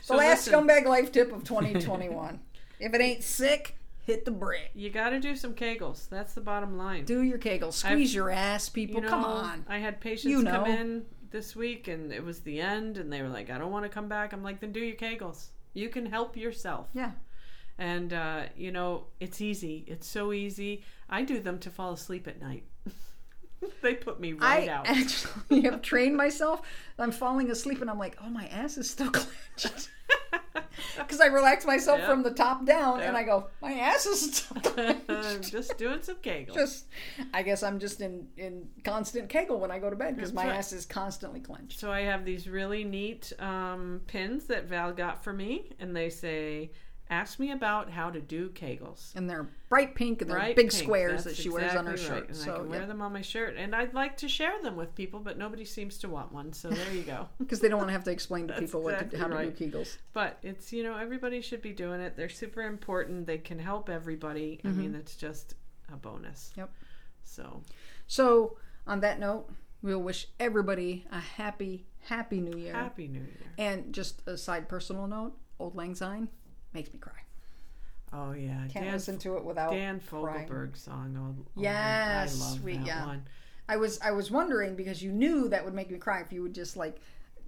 [0.01, 0.67] So last listen.
[0.67, 2.39] scumbag life tip of 2021.
[2.79, 4.71] if it ain't sick, hit the brick.
[4.73, 6.07] You got to do some kegels.
[6.09, 7.05] That's the bottom line.
[7.05, 7.73] Do your kegels.
[7.73, 8.95] Squeeze your ass, people.
[8.95, 9.65] you know, Come on.
[9.67, 10.65] I had patients You come know.
[10.65, 13.83] in this week, and it was the end, and they were like, "I don't want
[13.85, 15.47] to come back." I'm like, "Then do your kegels.
[15.73, 17.11] You can help yourself." Yeah.
[17.77, 19.83] And uh, you know, it's easy.
[19.87, 20.83] It's so easy.
[21.09, 22.63] I do them to fall asleep at night.
[23.81, 24.87] they put me right I out.
[24.89, 26.61] I actually have trained myself.
[26.99, 29.89] I'm falling asleep and I'm like, oh, my ass is still clenched.
[30.97, 32.07] Because I relax myself Yeah.
[32.07, 35.51] from the top down and I go, my ass is still clenched.
[35.51, 36.53] just doing some kegels.
[36.53, 36.85] just,
[37.33, 40.47] I guess I'm just in, in constant kegel when I go to bed because my
[40.47, 40.57] right.
[40.57, 41.79] ass is constantly clenched.
[41.79, 46.09] So I have these really neat um, pins that Val got for me, and they
[46.09, 46.71] say,
[47.09, 50.69] "Ask me about how to do kegels." And they're bright pink and they're Bright big
[50.69, 51.99] pink, squares that that's she wears on her right.
[51.99, 52.29] shirt.
[52.29, 54.95] And I can wear them on my shirt, and I'd like to share them with
[54.95, 56.53] people, but nobody seems to want one.
[56.53, 57.27] So there you go.
[57.39, 59.35] because they don't want to have to explain to people what to, exactly how to
[59.35, 59.57] right.
[59.57, 59.97] do kegels.
[60.13, 62.15] but it's you know everybody should be doing it.
[62.15, 63.27] They're super important.
[63.27, 64.59] They can help everybody.
[64.63, 65.55] I mean, it's just
[65.91, 66.49] a bonus.
[66.51, 66.61] Mm-hmm.
[66.61, 66.69] Yep.
[67.23, 67.61] So
[68.07, 69.49] So, on that note,
[69.81, 72.73] we'll wish everybody a happy, happy new year.
[72.73, 73.53] happy New Year.
[73.57, 76.29] And just a side personal note, Auld Lang Syne
[76.73, 77.13] makes me cry.
[78.13, 80.47] Oh yeah, Can't Dan, listen to it without Dan crying.
[80.47, 81.17] Fogelberg song.
[81.19, 83.05] Oh, oh, Yes, I love we- that yeah.
[83.05, 83.23] one.
[83.69, 86.41] I was I was wondering because you knew that would make me cry if you
[86.43, 87.01] would just like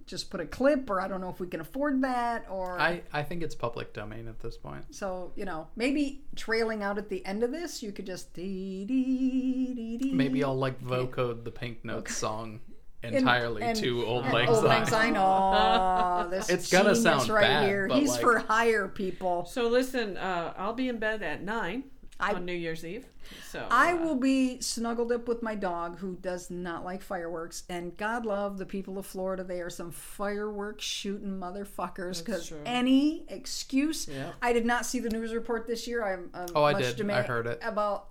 [0.06, 3.02] just put a clip or I don't know if we can afford that or I,
[3.12, 4.92] I think it's public domain at this point.
[4.94, 8.84] so you know maybe trailing out at the end of this you could just dee,
[8.86, 12.60] dee, dee, dee, Maybe I'll like vocode the Pink Notes song and-
[13.02, 15.14] entirely and- to Old and Lang Auld Lang Syne.
[15.14, 15.16] Syne.
[15.16, 17.88] Oh, this It's gonna genius sound right bad, here.
[17.88, 19.46] He's like- for hire people.
[19.46, 21.84] So listen, uh, I'll be in bed at nine
[22.18, 23.06] I- on New Year's Eve.
[23.48, 27.62] So I uh, will be snuggled up with my dog who does not like fireworks.
[27.68, 29.44] And God love the people of Florida.
[29.44, 34.08] They are some fireworks shooting motherfuckers because any excuse.
[34.08, 34.32] Yeah.
[34.42, 36.04] I did not see the news report this year.
[36.04, 37.08] I'm, I'm Oh, I much did.
[37.08, 37.60] I heard it.
[37.62, 38.08] About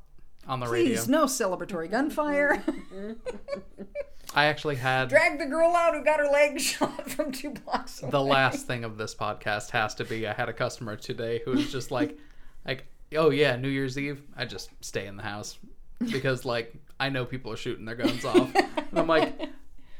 [0.48, 1.20] on the please radio.
[1.20, 2.64] no celebratory gunfire.
[4.36, 8.02] I actually had Drag the girl out who got her leg shot from two blocks
[8.02, 8.12] away.
[8.12, 11.52] the last thing of this podcast has to be I had a customer today who
[11.52, 12.18] was just like
[12.66, 15.58] like oh yeah New Year's Eve I just stay in the house
[16.00, 19.34] because like I know people are shooting their guns off and I'm like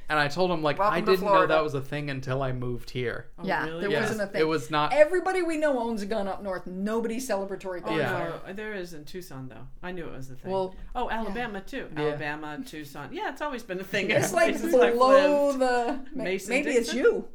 [0.10, 1.54] and I told him like Welcome I didn't know Florida.
[1.54, 3.82] that was a thing until I moved here Oh, yeah, really?
[3.82, 4.02] there Yeah.
[4.02, 4.42] wasn't a thing.
[4.42, 6.66] it was not Everybody we know owns a gun up north.
[6.68, 7.98] Nobody celebratory Oh, gunfire.
[7.98, 8.48] Yeah.
[8.48, 9.68] no, there is in Tucson though.
[9.82, 10.52] I knew it was a thing.
[10.52, 11.88] Well, oh, Alabama too.
[11.96, 12.02] Yeah.
[12.04, 13.10] Alabama, Tucson.
[13.12, 14.10] Yeah, it's always been a thing.
[14.12, 15.60] It's like places I've below lived.
[15.60, 16.00] the.
[16.16, 16.98] ma- Mason maybe it's Dixon?
[16.98, 17.28] you.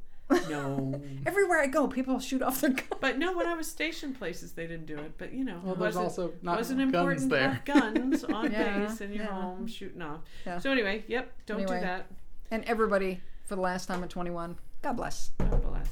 [0.48, 2.88] No, Everywhere I go, people shoot off their guns.
[2.98, 3.36] but no.
[3.36, 5.12] When I was stationed places, they didn't do it.
[5.18, 7.50] But you know, Well, it there's wasn't, also not wasn't guns important to there.
[7.50, 9.30] have guns on Yeah, base in your yeah.
[9.42, 10.20] home shooting off.
[10.46, 10.58] Yeah.
[10.58, 11.30] So anyway, yep.
[11.44, 11.76] Don't Anyway.
[11.78, 12.06] do that.
[12.54, 15.32] And everybody, for the last time at 21, God bless.
[15.38, 15.88] God bless.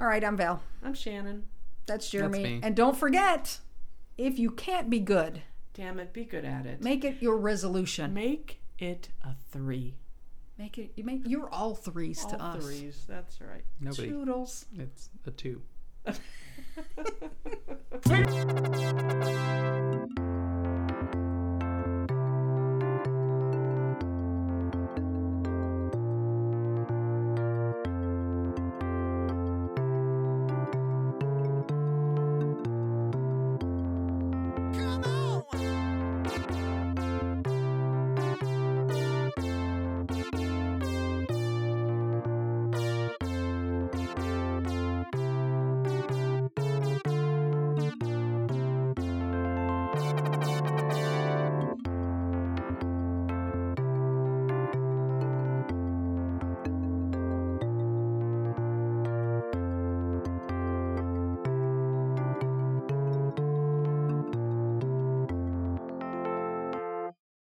[0.00, 0.62] All right, I'm Val.
[0.82, 1.44] I'm Shannon.
[1.84, 2.38] That's Jeremy.
[2.42, 2.60] That's me.
[2.62, 3.58] and don't forget,
[4.16, 5.42] if you can't be good,
[5.74, 6.82] Damn it, be good at it.
[6.82, 8.14] make it your resolution.
[8.14, 9.96] Make it a three.
[10.56, 10.92] Make it.
[10.96, 11.20] You make.
[11.26, 12.64] You're all threes to All us.
[12.64, 13.04] threes.
[13.06, 13.64] That's right.
[13.78, 14.08] Nobody.
[14.08, 14.64] Toodles.
[14.78, 15.60] It's a two.
[16.06, 16.16] Tick